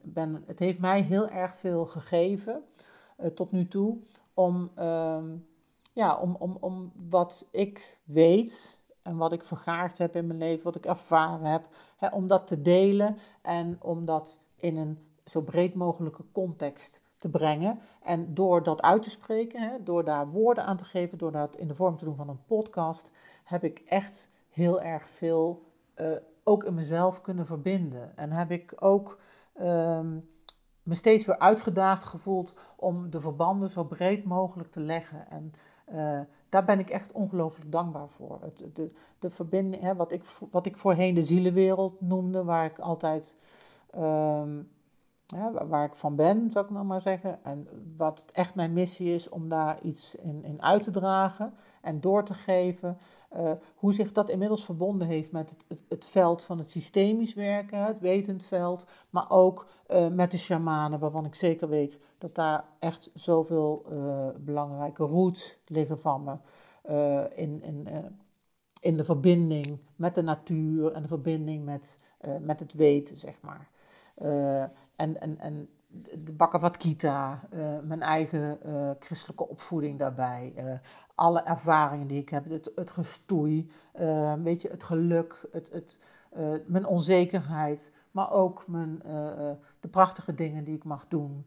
Ben, 0.03 0.43
het 0.47 0.59
heeft 0.59 0.79
mij 0.79 1.01
heel 1.01 1.29
erg 1.29 1.57
veel 1.57 1.87
gegeven 1.87 2.63
tot 3.35 3.53
nu 3.53 3.69
toe 3.69 3.99
om, 4.35 4.71
uh, 4.79 5.17
ja, 5.93 6.17
om, 6.17 6.37
om, 6.39 6.57
om 6.61 6.93
wat 7.09 7.49
ik 7.51 7.99
weet 8.05 8.81
en 9.03 9.17
wat 9.17 9.33
ik 9.33 9.45
vergaard 9.45 9.99
heb 9.99 10.17
in 10.17 10.27
mijn 10.27 10.39
leven, 10.39 10.65
wat 10.65 10.77
ik 10.77 10.87
ervaren 10.87 11.47
heb, 11.47 11.69
hè, 11.97 12.09
om 12.09 12.27
dat 12.27 12.47
te 12.47 12.63
delen 12.63 13.19
en 13.43 13.77
om 13.81 14.05
dat 14.05 14.41
in 14.57 14.77
een 14.77 14.99
zo 15.25 15.41
breed 15.41 15.75
mogelijke 15.75 16.25
context 16.33 17.03
te 17.17 17.29
brengen. 17.29 17.79
En 18.03 18.35
door 18.35 18.63
dat 18.63 18.83
uit 18.83 19.03
te 19.03 19.11
spreken, 19.11 19.61
hè, 19.63 19.83
door 19.83 20.05
daar 20.05 20.31
woorden 20.31 20.65
aan 20.65 20.77
te 20.77 20.85
geven, 20.85 21.19
door 21.19 21.33
dat 21.33 21.57
in 21.57 21.69
de 21.69 21.75
vorm 21.75 21.97
te 21.97 22.05
doen 22.05 22.17
van 22.17 22.29
een 22.29 22.45
podcast, 22.47 23.11
heb 23.45 23.65
ik 23.65 23.79
echt 23.79 24.29
heel 24.49 24.81
erg 24.81 25.09
veel 25.09 25.63
uh, 25.97 26.17
ook 26.45 26.65
in 26.65 26.75
mezelf 26.75 27.21
kunnen 27.21 27.47
verbinden. 27.47 28.17
En 28.17 28.33
heb 28.33 28.51
ik 28.51 28.73
ook 28.79 29.19
um, 29.61 30.31
me 30.83 30.95
steeds 30.95 31.27
weer 31.27 31.39
uitgedaagd 31.39 32.05
gevoeld 32.05 32.55
om 32.77 33.11
de 33.11 33.21
verbanden 33.21 33.69
zo 33.69 33.85
breed 33.85 34.25
mogelijk 34.25 34.71
te 34.71 34.81
leggen. 34.81 35.31
En 35.31 35.53
uh, 35.95 36.21
daar 36.49 36.65
ben 36.65 36.79
ik 36.79 36.91
echt 36.91 37.13
ongelooflijk 37.13 37.73
dankbaar 37.73 38.09
voor. 38.09 38.39
Het, 38.43 38.69
de, 38.75 38.91
de 39.19 39.31
verbinding, 39.31 39.83
hè, 39.83 39.95
wat, 39.95 40.13
ik, 40.13 40.25
wat 40.51 40.67
ik 40.67 40.77
voorheen 40.77 41.15
de 41.15 41.23
zielenwereld 41.23 42.01
noemde, 42.01 42.45
waar 42.45 42.65
ik 42.65 42.79
altijd. 42.79 43.37
Um, 43.97 44.71
ja, 45.33 45.67
waar 45.67 45.85
ik 45.85 45.95
van 45.95 46.17
ben, 46.17 46.51
zou 46.51 46.65
ik 46.65 46.71
nog 46.71 46.85
maar 46.85 47.01
zeggen. 47.01 47.45
En 47.45 47.69
wat 47.97 48.25
echt 48.33 48.55
mijn 48.55 48.73
missie 48.73 49.15
is 49.15 49.29
om 49.29 49.49
daar 49.49 49.83
iets 49.83 50.15
in, 50.15 50.45
in 50.45 50.63
uit 50.63 50.83
te 50.83 50.91
dragen 50.91 51.55
en 51.81 52.01
door 52.01 52.25
te 52.25 52.35
geven. 52.35 52.99
Uh, 53.37 53.53
hoe 53.75 53.93
zich 53.93 54.13
dat 54.13 54.29
inmiddels 54.29 54.65
verbonden 54.65 55.09
heeft 55.09 55.33
met 55.33 55.51
het, 55.51 55.81
het, 55.89 56.05
veld 56.05 56.45
van 56.45 56.59
het 56.59 56.71
systemisch 56.71 57.35
werken, 57.35 57.85
het 57.85 58.01
wetend 58.01 58.45
veld, 58.45 58.87
maar 59.11 59.31
ook 59.31 59.67
uh, 59.91 60.09
met 60.09 60.31
de 60.31 60.39
shamanen, 60.39 60.99
waarvan 60.99 61.25
ik 61.25 61.35
zeker 61.35 61.69
weet 61.69 61.99
dat 62.19 62.35
daar 62.35 62.65
echt 62.79 63.11
zoveel 63.15 63.85
uh, 63.93 64.27
belangrijke 64.39 65.05
roots 65.05 65.57
liggen 65.67 65.99
van 65.99 66.25
me. 66.25 66.37
in, 67.35 67.63
in, 67.63 67.89
in 68.81 68.97
de 68.97 69.05
verbinding 69.05 69.79
met 69.97 70.15
de 70.15 70.23
natuur 70.23 70.93
en 70.93 71.03
de 71.03 71.09
verbinding 71.09 71.65
met, 71.65 71.99
met 72.41 72.61
het 72.61 72.73
weten, 72.73 73.17
zeg 73.17 73.41
maar. 73.41 73.71
En, 75.03 75.21
en, 75.21 75.39
en 75.39 75.69
de 76.25 76.33
Bhagavad 76.33 76.83
Gita, 76.83 77.41
uh, 77.55 77.79
mijn 77.83 78.03
eigen 78.03 78.59
uh, 78.67 78.91
christelijke 78.99 79.49
opvoeding 79.49 79.99
daarbij, 79.99 80.53
uh, 80.57 80.73
alle 81.15 81.43
ervaringen 81.43 82.07
die 82.07 82.21
ik 82.21 82.29
heb, 82.29 82.51
het, 82.51 82.73
het 82.75 82.91
gestoei, 82.91 83.71
weet 84.43 84.63
je, 84.63 84.69
het 84.69 84.83
geluk, 84.83 85.47
het, 85.51 85.71
het, 85.73 86.01
mijn 86.67 86.87
onzekerheid, 86.87 87.93
maar 88.11 88.31
ook 88.31 88.65
mijn, 88.67 88.99
de 89.81 89.89
prachtige 89.91 90.35
dingen 90.35 90.65
die 90.65 90.77
ik 90.77 90.85
mag 90.85 91.09
doen. 91.09 91.47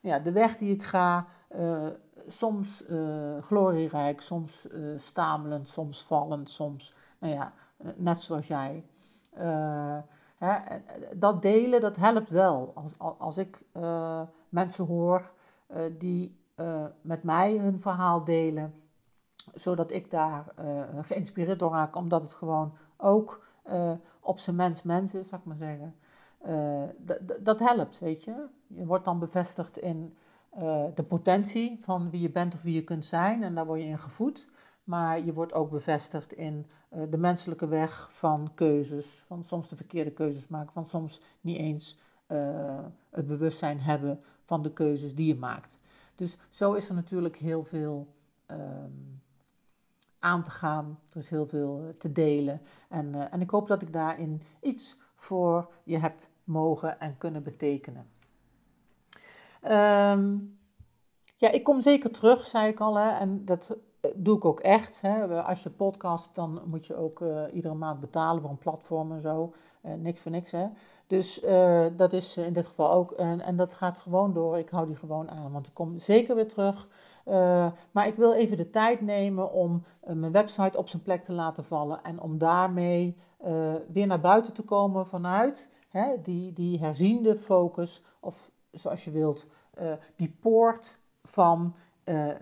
ja, 0.00 0.18
de 0.18 0.32
weg 0.32 0.56
die 0.56 0.74
ik 0.74 0.82
ga, 0.82 1.26
soms 2.26 2.84
glorierijk, 3.40 4.20
soms 4.20 4.68
stamelend, 4.96 5.68
soms 5.68 6.02
vallend, 6.02 6.50
soms, 6.50 6.94
nou 7.18 7.32
ja, 7.34 7.52
net 7.96 8.20
zoals 8.20 8.46
jij. 8.46 8.84
Dat 11.14 11.42
delen, 11.42 11.80
dat 11.80 11.96
helpt 11.96 12.30
wel. 12.30 12.72
Als, 12.74 13.18
als 13.18 13.36
ik 13.36 13.62
uh, 13.76 14.20
mensen 14.48 14.86
hoor 14.86 15.32
uh, 15.70 15.82
die 15.98 16.36
uh, 16.56 16.84
met 17.00 17.22
mij 17.22 17.56
hun 17.56 17.80
verhaal 17.80 18.24
delen, 18.24 18.74
zodat 19.54 19.90
ik 19.90 20.10
daar 20.10 20.44
geïnspireerd 21.02 21.58
door 21.58 21.70
raak, 21.70 21.96
omdat 21.96 22.22
het 22.22 22.34
gewoon 22.34 22.76
ook 22.96 23.44
op 24.20 24.38
zijn 24.38 24.56
mens 24.56 24.82
mens 24.82 25.14
is, 25.14 25.28
zou 25.28 25.40
ik 25.40 25.46
maar 25.46 25.56
zeggen. 25.56 25.94
dat 27.40 27.58
helpt, 27.58 27.98
weet 27.98 28.24
je. 28.24 28.46
Je 28.66 28.86
wordt 28.86 29.04
dan 29.04 29.18
bevestigd 29.18 29.78
in 29.78 30.16
de 30.94 31.04
potentie 31.08 31.78
van 31.82 32.10
wie 32.10 32.20
je 32.20 32.30
bent 32.30 32.54
of 32.54 32.62
wie 32.62 32.74
je 32.74 32.84
kunt 32.84 33.06
zijn 33.06 33.42
en 33.42 33.54
daar 33.54 33.66
word 33.66 33.80
je 33.80 33.86
in 33.86 33.98
gevoed. 33.98 34.48
Maar 34.84 35.24
je 35.24 35.32
wordt 35.32 35.52
ook 35.52 35.70
bevestigd 35.70 36.32
in 36.32 36.66
uh, 36.92 37.02
de 37.10 37.18
menselijke 37.18 37.68
weg 37.68 38.08
van 38.12 38.50
keuzes, 38.54 39.22
van 39.26 39.44
soms 39.44 39.68
de 39.68 39.76
verkeerde 39.76 40.10
keuzes 40.10 40.48
maken, 40.48 40.72
van 40.72 40.86
soms 40.86 41.20
niet 41.40 41.58
eens 41.58 41.98
uh, 42.28 42.78
het 43.10 43.26
bewustzijn 43.26 43.80
hebben 43.80 44.20
van 44.44 44.62
de 44.62 44.72
keuzes 44.72 45.14
die 45.14 45.26
je 45.26 45.36
maakt. 45.36 45.80
Dus 46.14 46.36
zo 46.48 46.72
is 46.72 46.88
er 46.88 46.94
natuurlijk 46.94 47.36
heel 47.36 47.64
veel 47.64 48.06
um, 48.46 49.22
aan 50.18 50.42
te 50.42 50.50
gaan, 50.50 50.98
er 51.10 51.16
is 51.16 51.30
heel 51.30 51.46
veel 51.46 51.82
uh, 51.82 51.88
te 51.98 52.12
delen. 52.12 52.60
En, 52.88 53.30
en 53.30 53.40
ik 53.40 53.50
hoop 53.50 53.68
dat 53.68 53.82
ik 53.82 53.92
daarin 53.92 54.42
iets 54.60 54.96
voor 55.14 55.72
je 55.84 55.98
heb 55.98 56.14
mogen 56.44 57.00
en 57.00 57.18
kunnen 57.18 57.42
betekenen. 57.42 58.06
Um, 59.64 60.58
ja, 61.36 61.50
ik 61.50 61.64
kom 61.64 61.80
zeker 61.80 62.10
terug, 62.10 62.46
zei 62.46 62.68
ik 62.68 62.80
al, 62.80 62.98
hè, 62.98 63.10
en 63.10 63.44
dat 63.44 63.76
doe 64.14 64.36
ik 64.36 64.44
ook 64.44 64.60
echt. 64.60 65.00
Hè. 65.00 65.42
Als 65.42 65.62
je 65.62 65.70
podcast, 65.70 66.34
dan 66.34 66.60
moet 66.64 66.86
je 66.86 66.96
ook 66.96 67.20
uh, 67.20 67.42
iedere 67.52 67.74
maand 67.74 68.00
betalen 68.00 68.42
voor 68.42 68.50
een 68.50 68.58
platform 68.58 69.12
en 69.12 69.20
zo. 69.20 69.52
niks 69.96 70.20
voor 70.20 70.30
niks, 70.30 70.50
hè. 70.50 70.66
Dus 71.06 71.40
dat 71.96 72.12
is 72.12 72.36
in 72.36 72.52
dit 72.52 72.66
geval 72.66 72.92
ook, 72.92 73.12
en, 73.12 73.40
en 73.40 73.56
dat 73.56 73.74
gaat 73.74 73.98
gewoon 73.98 74.32
door. 74.32 74.58
Ik 74.58 74.70
hou 74.70 74.86
die 74.86 74.96
gewoon 74.96 75.30
aan, 75.30 75.52
want 75.52 75.66
ik 75.66 75.74
kom 75.74 75.98
zeker 75.98 76.34
weer 76.34 76.48
terug. 76.48 76.88
maar 77.90 78.06
ik 78.06 78.16
wil 78.16 78.32
even 78.32 78.56
de 78.56 78.70
tijd 78.70 79.00
nemen 79.00 79.52
om 79.52 79.84
mijn 80.00 80.32
website 80.32 80.78
op 80.78 80.88
zijn 80.88 81.02
plek 81.02 81.24
te 81.24 81.32
laten 81.32 81.64
vallen 81.64 82.02
en 82.02 82.20
om 82.20 82.38
daarmee 82.38 83.16
weer 83.92 84.06
naar 84.06 84.20
buiten 84.20 84.54
te 84.54 84.62
komen 84.62 85.06
vanuit 85.06 85.70
hè, 85.88 86.20
die, 86.22 86.52
die 86.52 86.78
herziende 86.78 87.36
focus, 87.36 88.02
of 88.20 88.50
zoals 88.70 89.04
je 89.04 89.10
wilt, 89.10 89.46
die 90.16 90.36
poort 90.40 90.98
van 91.22 91.74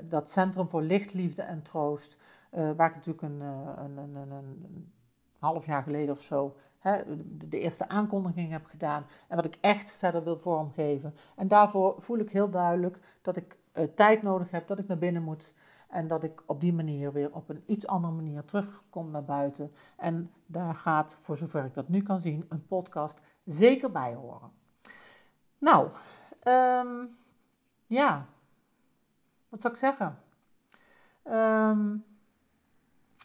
dat 0.02 0.30
Centrum 0.30 0.68
voor 0.68 0.82
Licht, 0.82 1.14
Liefde 1.14 1.42
en 1.42 1.62
Troost, 1.62 2.16
waar 2.50 2.88
ik 2.88 2.94
natuurlijk 2.94 3.22
een, 3.22 3.40
een, 3.40 3.96
een, 3.96 4.30
een 4.30 4.92
half 5.38 5.66
jaar 5.66 5.82
geleden 5.82 6.14
of 6.14 6.22
zo 6.22 6.56
hè, 6.78 7.02
de, 7.48 7.58
eerste 7.58 7.88
aankondiging 7.88 8.50
heb 8.50 8.66
gedaan 8.66 9.06
en 9.28 9.36
wat 9.36 9.44
ik 9.44 9.58
echt 9.60 9.92
verder 9.92 10.24
wil 10.24 10.36
vormgeven. 10.36 11.14
En 11.36 11.48
daarvoor 11.48 11.94
voel 11.98 12.18
ik 12.18 12.30
heel 12.30 12.50
duidelijk 12.50 13.00
dat 13.22 13.36
ik 13.36 13.58
tijd 13.94 14.22
nodig 14.22 14.50
heb, 14.50 14.66
dat 14.66 14.78
ik 14.78 14.86
naar 14.86 14.98
binnen 14.98 15.22
moet 15.22 15.54
en 15.88 16.06
dat 16.06 16.24
ik 16.24 16.42
op 16.46 16.60
die 16.60 16.72
manier 16.72 17.12
weer 17.12 17.34
op 17.34 17.48
een 17.48 17.62
iets 17.66 17.86
andere 17.86 18.12
manier 18.12 18.44
terugkom 18.44 19.10
naar 19.10 19.24
buiten. 19.24 19.72
En 19.96 20.30
daar 20.46 20.74
gaat, 20.74 21.18
voor 21.22 21.36
zover 21.36 21.64
ik 21.64 21.74
dat 21.74 21.88
nu 21.88 22.02
kan 22.02 22.20
zien, 22.20 22.44
een 22.48 22.66
podcast 22.66 23.20
zeker 23.44 23.90
bij 23.90 24.14
horen. 24.14 24.50
Nou, 25.58 25.90
um, 26.44 27.16
ja, 27.86 28.26
wat 29.50 29.60
zou 29.60 29.72
ik 29.72 29.78
zeggen? 29.78 30.18
Um, 31.24 32.04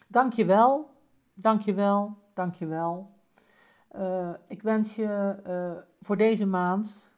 dank 0.08 0.32
je 0.32 0.44
wel, 0.44 0.90
dank 1.34 1.60
je 1.60 1.74
wel, 1.74 2.16
dank 2.34 2.54
je 2.54 2.66
wel. 2.66 3.10
Uh, 3.96 4.30
ik 4.46 4.62
wens 4.62 4.94
je 4.94 5.36
uh, 5.46 5.82
voor 6.00 6.16
deze 6.16 6.46
maand 6.46 7.12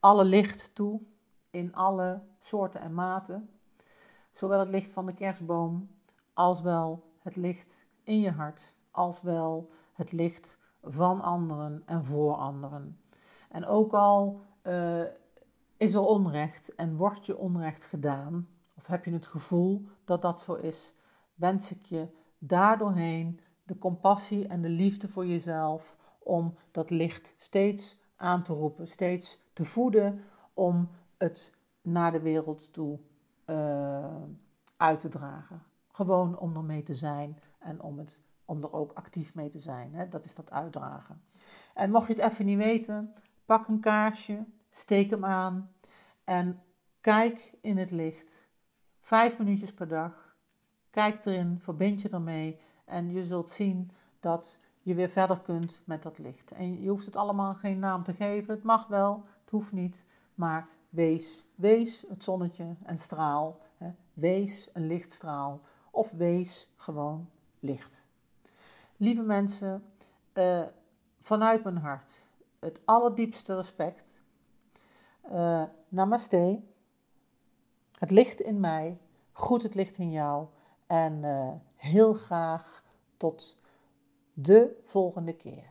alle 0.00 0.24
licht 0.24 0.74
toe 0.74 1.00
in 1.50 1.74
alle 1.74 2.20
soorten 2.40 2.80
en 2.80 2.94
maten. 2.94 3.48
Zowel 4.32 4.58
het 4.58 4.68
licht 4.68 4.92
van 4.92 5.06
de 5.06 5.14
kerstboom 5.14 5.90
als 6.32 6.60
wel 6.60 7.04
het 7.18 7.36
licht 7.36 7.86
in 8.02 8.20
je 8.20 8.30
hart, 8.30 8.74
als 8.90 9.22
wel 9.22 9.70
het 9.92 10.12
licht 10.12 10.58
van 10.82 11.20
anderen 11.20 11.82
en 11.86 12.04
voor 12.04 12.34
anderen. 12.34 13.00
En 13.48 13.66
ook 13.66 13.92
al 13.92 14.40
uh, 14.62 15.04
is 15.76 15.94
er 15.94 16.00
onrecht 16.00 16.74
en 16.74 16.96
wordt 16.96 17.26
je 17.26 17.36
onrecht 17.36 17.84
gedaan, 17.84 18.48
of 18.74 18.86
heb 18.86 19.04
je 19.04 19.12
het 19.12 19.26
gevoel 19.26 19.88
dat 20.04 20.22
dat 20.22 20.40
zo 20.40 20.54
is, 20.54 20.94
wens 21.34 21.70
ik 21.70 21.82
je 21.82 22.08
daardoorheen 22.38 23.40
de 23.62 23.78
compassie 23.78 24.48
en 24.48 24.60
de 24.60 24.68
liefde 24.68 25.08
voor 25.08 25.26
jezelf 25.26 25.96
om 26.18 26.56
dat 26.70 26.90
licht 26.90 27.34
steeds 27.36 27.98
aan 28.16 28.42
te 28.42 28.52
roepen, 28.52 28.88
steeds 28.88 29.40
te 29.52 29.64
voeden 29.64 30.24
om 30.52 30.88
het 31.16 31.54
naar 31.82 32.12
de 32.12 32.20
wereld 32.20 32.72
toe 32.72 32.98
uh, 33.46 34.14
uit 34.76 35.00
te 35.00 35.08
dragen. 35.08 35.62
Gewoon 35.88 36.38
om 36.38 36.56
er 36.56 36.64
mee 36.64 36.82
te 36.82 36.94
zijn 36.94 37.38
en 37.58 37.82
om, 37.82 37.98
het, 37.98 38.20
om 38.44 38.62
er 38.62 38.72
ook 38.72 38.92
actief 38.92 39.34
mee 39.34 39.48
te 39.48 39.58
zijn. 39.58 39.94
Hè? 39.94 40.08
Dat 40.08 40.24
is 40.24 40.34
dat 40.34 40.50
uitdragen. 40.50 41.22
En 41.74 41.90
mocht 41.90 42.06
je 42.06 42.14
het 42.14 42.32
even 42.32 42.46
niet 42.46 42.58
weten, 42.58 43.14
pak 43.44 43.68
een 43.68 43.80
kaarsje, 43.80 44.44
steek 44.70 45.10
hem 45.10 45.24
aan 45.24 45.70
en 46.24 46.62
kijk 47.00 47.54
in 47.60 47.76
het 47.76 47.90
licht. 47.90 48.43
Vijf 49.04 49.38
minuutjes 49.38 49.72
per 49.72 49.88
dag. 49.88 50.36
Kijk 50.90 51.24
erin, 51.24 51.58
verbind 51.60 52.02
je 52.02 52.08
ermee 52.08 52.60
en 52.84 53.12
je 53.12 53.24
zult 53.24 53.50
zien 53.50 53.90
dat 54.20 54.58
je 54.82 54.94
weer 54.94 55.08
verder 55.08 55.40
kunt 55.40 55.80
met 55.84 56.02
dat 56.02 56.18
licht. 56.18 56.52
En 56.52 56.82
je 56.82 56.88
hoeft 56.88 57.06
het 57.06 57.16
allemaal 57.16 57.54
geen 57.54 57.78
naam 57.78 58.02
te 58.02 58.12
geven. 58.12 58.54
Het 58.54 58.62
mag 58.62 58.86
wel, 58.86 59.24
het 59.40 59.50
hoeft 59.50 59.72
niet. 59.72 60.04
Maar 60.34 60.68
wees, 60.88 61.44
wees 61.54 62.04
het 62.08 62.24
zonnetje 62.24 62.74
en 62.82 62.98
straal. 62.98 63.60
Hè. 63.76 63.90
Wees 64.12 64.68
een 64.72 64.86
lichtstraal. 64.86 65.60
Of 65.90 66.10
wees 66.10 66.72
gewoon 66.76 67.28
licht. 67.60 68.06
Lieve 68.96 69.22
mensen, 69.22 69.84
uh, 70.34 70.62
vanuit 71.20 71.64
mijn 71.64 71.76
hart 71.76 72.24
het 72.58 72.80
allerdiepste 72.84 73.54
respect. 73.54 74.22
Uh, 75.32 75.62
namaste. 75.88 76.60
Het 78.04 78.12
licht 78.12 78.40
in 78.40 78.60
mij, 78.60 78.98
goed 79.32 79.62
het 79.62 79.74
licht 79.74 79.98
in 79.98 80.10
jou. 80.10 80.46
En 80.86 81.20
uh, 81.22 81.48
heel 81.76 82.12
graag 82.12 82.82
tot 83.16 83.60
de 84.32 84.80
volgende 84.84 85.32
keer. 85.32 85.64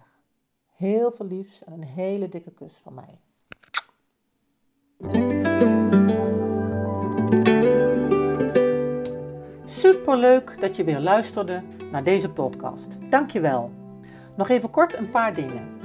Heel 0.75 1.11
veel 1.11 1.25
liefs 1.25 1.63
en 1.63 1.73
een 1.73 1.83
hele 1.83 2.29
dikke 2.29 2.51
kus 2.51 2.73
van 2.73 2.93
mij. 2.93 3.19
Superleuk 9.65 10.61
dat 10.61 10.75
je 10.75 10.83
weer 10.83 10.99
luisterde 10.99 11.63
naar 11.91 12.03
deze 12.03 12.29
podcast. 12.29 12.87
Dankjewel. 13.09 13.71
Nog 14.37 14.49
even 14.49 14.69
kort 14.69 14.93
een 14.93 15.11
paar 15.11 15.33
dingen. 15.33 15.77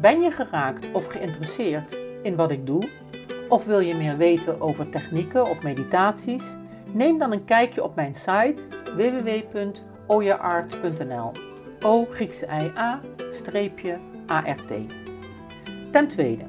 Ben 0.00 0.20
je 0.20 0.30
geraakt 0.30 0.92
of 0.92 1.06
geïnteresseerd 1.06 1.98
in 2.22 2.36
wat 2.36 2.50
ik 2.50 2.66
doe? 2.66 2.99
Of 3.50 3.64
wil 3.64 3.80
je 3.80 3.94
meer 3.94 4.16
weten 4.16 4.60
over 4.60 4.88
technieken 4.88 5.46
of 5.46 5.62
meditaties? 5.62 6.44
Neem 6.92 7.18
dan 7.18 7.32
een 7.32 7.44
kijkje 7.44 7.84
op 7.84 7.94
mijn 7.94 8.14
site 8.14 8.64
www.oyaart.nl 8.96 11.30
O 11.80 12.06
Griekse 12.10 12.46
I 12.46 12.72
A 12.76 13.00
streepje 13.32 13.98
ART. 14.26 14.72
Ten 15.90 16.08
tweede, 16.08 16.44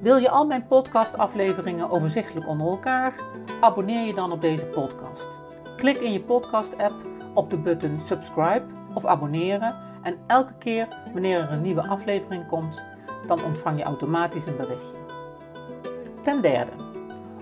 wil 0.00 0.16
je 0.16 0.30
al 0.30 0.46
mijn 0.46 0.66
podcastafleveringen 0.66 1.90
overzichtelijk 1.90 2.48
onder 2.48 2.66
elkaar? 2.66 3.14
Abonneer 3.60 4.06
je 4.06 4.14
dan 4.14 4.32
op 4.32 4.40
deze 4.40 4.66
podcast. 4.66 5.28
Klik 5.76 5.96
in 5.96 6.12
je 6.12 6.20
podcast-app 6.20 6.94
op 7.34 7.50
de 7.50 7.56
button 7.56 8.00
subscribe 8.00 8.64
of 8.94 9.04
abonneren 9.04 9.74
en 10.02 10.16
elke 10.26 10.54
keer 10.58 10.88
wanneer 11.12 11.38
er 11.38 11.52
een 11.52 11.62
nieuwe 11.62 11.88
aflevering 11.88 12.48
komt, 12.48 12.82
dan 13.26 13.44
ontvang 13.44 13.78
je 13.78 13.84
automatisch 13.84 14.46
een 14.46 14.56
berichtje. 14.56 14.95
Ten 16.26 16.42
derde, 16.42 16.72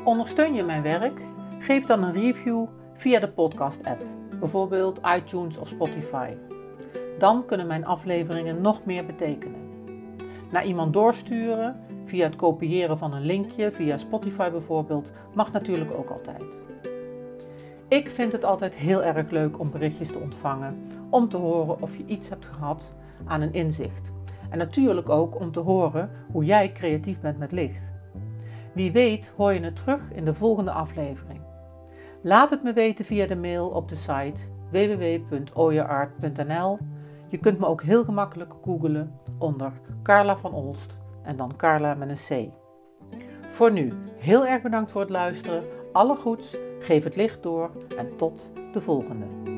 ondersteun 0.02 0.54
je 0.54 0.64
mijn 0.64 0.82
werk? 0.82 1.20
Geef 1.58 1.84
dan 1.84 2.02
een 2.02 2.12
review 2.12 2.64
via 2.94 3.20
de 3.20 3.28
podcast-app, 3.28 4.04
bijvoorbeeld 4.40 5.00
iTunes 5.16 5.56
of 5.56 5.68
Spotify. 5.68 6.30
Dan 7.18 7.46
kunnen 7.46 7.66
mijn 7.66 7.86
afleveringen 7.86 8.60
nog 8.60 8.84
meer 8.84 9.06
betekenen. 9.06 9.60
Naar 10.50 10.66
iemand 10.66 10.92
doorsturen 10.92 11.76
via 12.04 12.24
het 12.24 12.36
kopiëren 12.36 12.98
van 12.98 13.14
een 13.14 13.24
linkje, 13.24 13.72
via 13.72 13.98
Spotify 13.98 14.50
bijvoorbeeld, 14.50 15.12
mag 15.34 15.52
natuurlijk 15.52 15.90
ook 15.96 16.10
altijd. 16.10 16.62
Ik 17.88 18.10
vind 18.10 18.32
het 18.32 18.44
altijd 18.44 18.74
heel 18.74 19.04
erg 19.04 19.30
leuk 19.30 19.58
om 19.58 19.70
berichtjes 19.70 20.08
te 20.08 20.18
ontvangen, 20.18 20.88
om 21.10 21.28
te 21.28 21.36
horen 21.36 21.82
of 21.82 21.96
je 21.96 22.04
iets 22.06 22.28
hebt 22.28 22.46
gehad 22.46 22.94
aan 23.24 23.40
een 23.40 23.52
inzicht. 23.52 24.12
En 24.50 24.58
natuurlijk 24.58 25.08
ook 25.08 25.40
om 25.40 25.52
te 25.52 25.60
horen 25.60 26.10
hoe 26.32 26.44
jij 26.44 26.72
creatief 26.72 27.20
bent 27.20 27.38
met 27.38 27.52
licht. 27.52 27.93
Wie 28.74 28.92
weet 28.92 29.32
hoor 29.36 29.52
je 29.52 29.60
het 29.60 29.76
terug 29.76 30.00
in 30.12 30.24
de 30.24 30.34
volgende 30.34 30.70
aflevering. 30.70 31.40
Laat 32.22 32.50
het 32.50 32.62
me 32.62 32.72
weten 32.72 33.04
via 33.04 33.26
de 33.26 33.36
mail 33.36 33.68
op 33.68 33.88
de 33.88 33.96
site 33.96 34.42
www.oyeart.nl 34.70 36.78
je 37.34 37.40
kunt 37.40 37.58
me 37.58 37.66
ook 37.66 37.82
heel 37.82 38.04
gemakkelijk 38.04 38.52
googelen 38.62 39.20
onder 39.38 39.72
Carla 40.02 40.36
van 40.36 40.52
Olst 40.52 40.98
en 41.22 41.36
dan 41.36 41.56
Carla 41.56 41.94
met 41.94 42.08
een 42.08 42.48
C. 42.48 42.52
Voor 43.40 43.72
nu, 43.72 43.92
heel 44.16 44.46
erg 44.46 44.62
bedankt 44.62 44.90
voor 44.90 45.00
het 45.00 45.10
luisteren. 45.10 45.64
Alle 45.92 46.16
goeds, 46.16 46.56
geef 46.78 47.04
het 47.04 47.16
licht 47.16 47.42
door 47.42 47.70
en 47.96 48.16
tot 48.16 48.52
de 48.72 48.80
volgende. 48.80 49.53